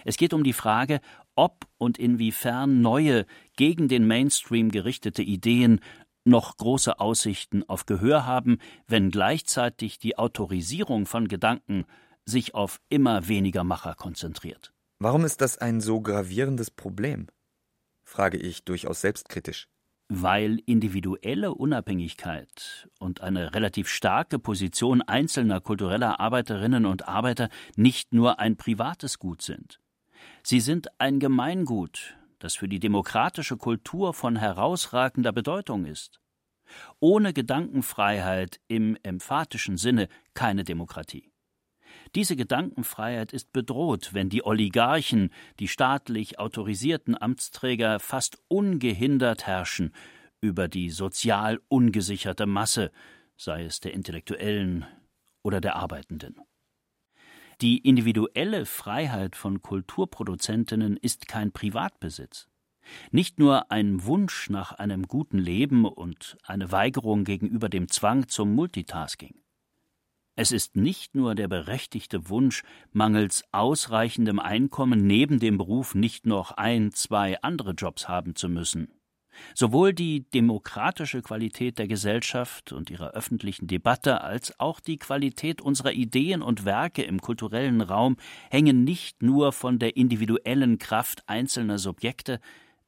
[0.04, 1.00] Es geht um die Frage,
[1.36, 3.26] ob und inwiefern neue,
[3.56, 5.80] gegen den Mainstream gerichtete Ideen
[6.24, 8.58] noch große Aussichten auf Gehör haben,
[8.88, 11.84] wenn gleichzeitig die Autorisierung von Gedanken
[12.24, 14.72] sich auf immer weniger Macher konzentriert.
[14.98, 17.28] Warum ist das ein so gravierendes Problem?
[18.04, 19.68] frage ich durchaus selbstkritisch.
[20.08, 28.38] Weil individuelle Unabhängigkeit und eine relativ starke Position einzelner kultureller Arbeiterinnen und Arbeiter nicht nur
[28.38, 29.80] ein privates Gut sind.
[30.48, 36.20] Sie sind ein Gemeingut, das für die demokratische Kultur von herausragender Bedeutung ist.
[37.00, 41.32] Ohne Gedankenfreiheit im emphatischen Sinne keine Demokratie.
[42.14, 49.92] Diese Gedankenfreiheit ist bedroht, wenn die Oligarchen, die staatlich autorisierten Amtsträger fast ungehindert herrschen
[50.40, 52.92] über die sozial ungesicherte Masse,
[53.36, 54.86] sei es der Intellektuellen
[55.42, 56.36] oder der Arbeitenden.
[57.62, 62.48] Die individuelle Freiheit von Kulturproduzentinnen ist kein Privatbesitz.
[63.10, 68.54] Nicht nur ein Wunsch nach einem guten Leben und eine Weigerung gegenüber dem Zwang zum
[68.54, 69.34] Multitasking.
[70.34, 76.50] Es ist nicht nur der berechtigte Wunsch, mangels ausreichendem Einkommen neben dem Beruf nicht noch
[76.52, 78.92] ein, zwei andere Jobs haben zu müssen.
[79.54, 85.92] Sowohl die demokratische Qualität der Gesellschaft und ihrer öffentlichen Debatte als auch die Qualität unserer
[85.92, 88.16] Ideen und Werke im kulturellen Raum
[88.50, 92.40] hängen nicht nur von der individuellen Kraft einzelner Subjekte,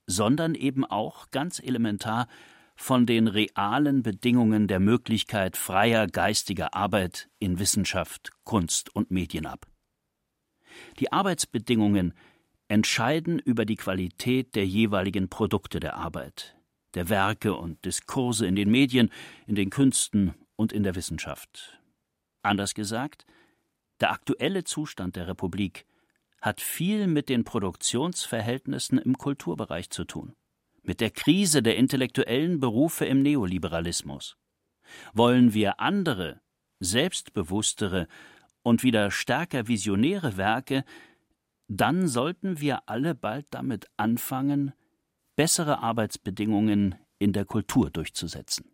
[0.07, 2.28] sondern eben auch ganz elementar
[2.74, 9.66] von den realen Bedingungen der Möglichkeit freier geistiger Arbeit in Wissenschaft, Kunst und Medien ab.
[11.01, 12.14] Die Arbeitsbedingungen
[12.69, 16.57] entscheiden über die Qualität der jeweiligen Produkte der Arbeit,
[16.95, 19.11] der Werke und Diskurse in den Medien,
[19.47, 21.81] in den Künsten und in der Wissenschaft.
[22.43, 23.27] Anders gesagt,
[24.01, 25.87] der aktuelle Zustand der Republik
[26.41, 30.35] hat viel mit den Produktionsverhältnissen im Kulturbereich zu tun,
[30.83, 34.37] mit der Krise der intellektuellen Berufe im Neoliberalismus.
[35.12, 36.41] Wollen wir andere,
[36.81, 38.07] selbstbewusstere
[38.62, 40.85] und wieder stärker visionäre Werke,
[41.69, 44.73] dann sollten wir alle bald damit anfangen,
[45.37, 48.73] bessere Arbeitsbedingungen in der Kultur durchzusetzen.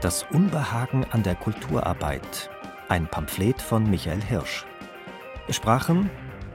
[0.00, 2.50] Das Unbehagen an der Kulturarbeit.
[2.88, 4.66] Ein Pamphlet von Michael Hirsch.
[5.50, 6.10] Sprachen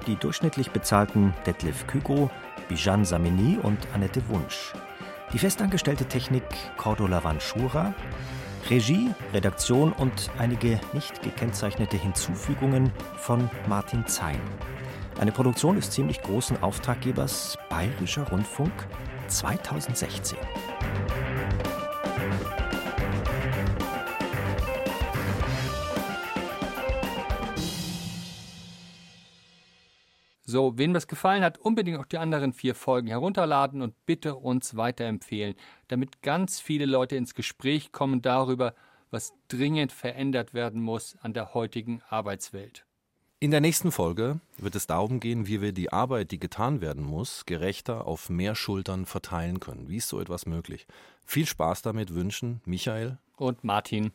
[0.08, 2.30] die durchschnittlich bezahlten Detlef Kügo,
[2.68, 4.74] Bijan Samini und Annette Wunsch.
[5.34, 6.44] Die festangestellte Technik
[6.78, 7.94] Cordula Vanschura,
[8.70, 14.40] Regie, Redaktion und einige nicht gekennzeichnete Hinzufügungen von Martin Zein.
[15.20, 18.74] Eine Produktion des ziemlich großen Auftraggebers Bayerischer Rundfunk
[19.28, 20.38] 2016.
[30.56, 34.78] So, wem das gefallen hat, unbedingt auch die anderen vier Folgen herunterladen und bitte uns
[34.78, 35.56] weiterempfehlen,
[35.90, 38.74] damit ganz viele Leute ins Gespräch kommen darüber,
[39.12, 42.86] was dringend verändert werden muss an der heutigen Arbeitswelt.
[43.42, 47.04] In der nächsten Folge wird es darum gehen, wie wir die Arbeit, die getan werden
[47.04, 49.90] muss, gerechter auf mehr Schultern verteilen können.
[49.90, 50.88] Wie ist so etwas möglich?
[51.26, 54.14] Viel Spaß damit wünschen Michael und Martin.